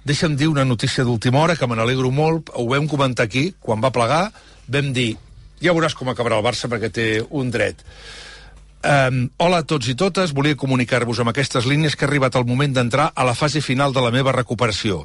[0.07, 3.82] Deixa'm dir una notícia d'última hora, que me n'alegro molt, ho vam comentar aquí, quan
[3.82, 4.32] va plegar,
[4.66, 5.16] vam dir,
[5.62, 7.82] ja veuràs com acabarà el Barça perquè té un dret.
[8.82, 12.48] Um, hola a tots i totes, volia comunicar-vos amb aquestes línies que ha arribat el
[12.48, 15.05] moment d'entrar a la fase final de la meva recuperació.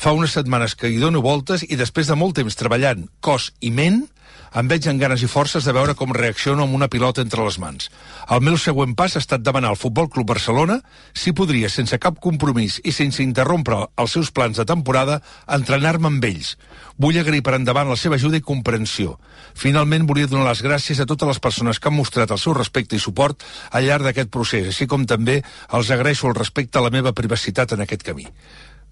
[0.00, 3.68] Fa unes setmanes que hi dono voltes i després de molt temps treballant cos i
[3.74, 4.06] ment,
[4.54, 7.58] em veig amb ganes i forces de veure com reacciono amb una pilota entre les
[7.60, 7.90] mans.
[8.30, 10.80] El meu següent pas ha estat demanar al Futbol Club Barcelona
[11.12, 16.24] si podria, sense cap compromís i sense interrompre els seus plans de temporada, entrenar-me amb
[16.24, 16.54] ells.
[16.98, 19.18] Vull agrair per endavant la seva ajuda i comprensió.
[19.54, 22.96] Finalment, volia donar les gràcies a totes les persones que han mostrat el seu respecte
[22.96, 25.42] i suport al llarg d'aquest procés, així com també
[25.72, 28.26] els agraeixo el respecte a la meva privacitat en aquest camí.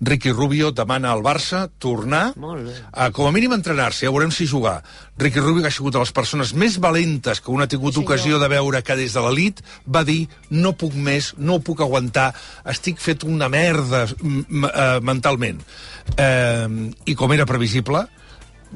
[0.01, 2.34] Ricky Rubio demana al Barça tornar
[2.92, 4.82] a, com a mínim, entrenar-se, ja veurem si jugar.
[5.16, 8.03] Ricky Rubio, que ha sigut de les persones més valentes que un ha tingut sí,
[8.05, 11.80] ocasió de veure que des de l'elit va dir no puc més, no ho puc
[11.80, 12.28] aguantar,
[12.68, 15.64] estic fet una merda uh, mentalment.
[16.12, 18.05] Uh, I com era previsible,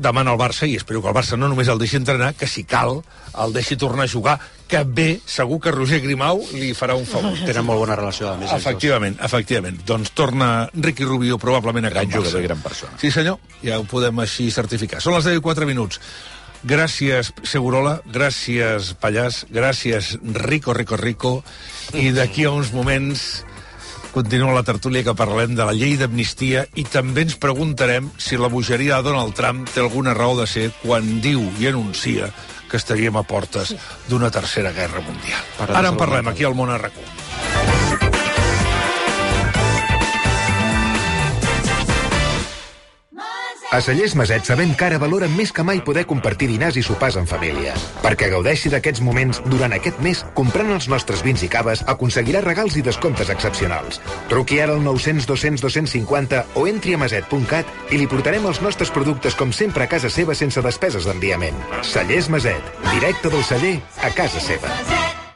[0.00, 2.64] demana al Barça, i espero que el Barça no només el deixi entrenar, que si
[2.64, 3.02] cal
[3.36, 4.38] el deixi tornar a jugar,
[4.70, 7.34] que bé, segur que Roger Grimau li farà un favor.
[7.48, 8.52] Tenen molt bona relació, a més.
[8.54, 9.80] Efectivament, efectivament.
[9.86, 12.94] Doncs torna Ricky Rubio probablement a Gran jugador i gran persona.
[13.02, 15.02] Sí, senyor, ja ho podem així certificar.
[15.02, 16.00] Són les 10 i 4 minuts.
[16.60, 21.38] Gràcies, Segurola, gràcies, Pallàs, gràcies, Rico, Rico, Rico,
[21.96, 23.46] i d'aquí a uns moments
[24.12, 28.50] continua la tertúlia que parlem de la llei d'amnistia i també ens preguntarem si la
[28.52, 32.28] bogeria de Donald Trump té alguna raó de ser quan diu i anuncia
[32.70, 33.74] que estaríem a portes
[34.08, 35.42] d'una tercera guerra mundial.
[35.68, 37.02] Ara en parlem aquí al Món Arracó.
[43.70, 47.14] A Cellers Maset sabem que ara valoren més que mai poder compartir dinars i sopars
[47.20, 47.76] en família.
[48.02, 52.74] Perquè gaudeixi d'aquests moments durant aquest mes, comprant els nostres vins i caves, aconseguirà regals
[52.74, 54.02] i descomptes excepcionals.
[54.32, 58.90] Truqui ara al 900 200 250 o entri a maset.cat i li portarem els nostres
[58.90, 61.62] productes com sempre a casa seva sense despeses d'enviament.
[61.86, 65.29] Cellers Maset, directe del celler a casa seva.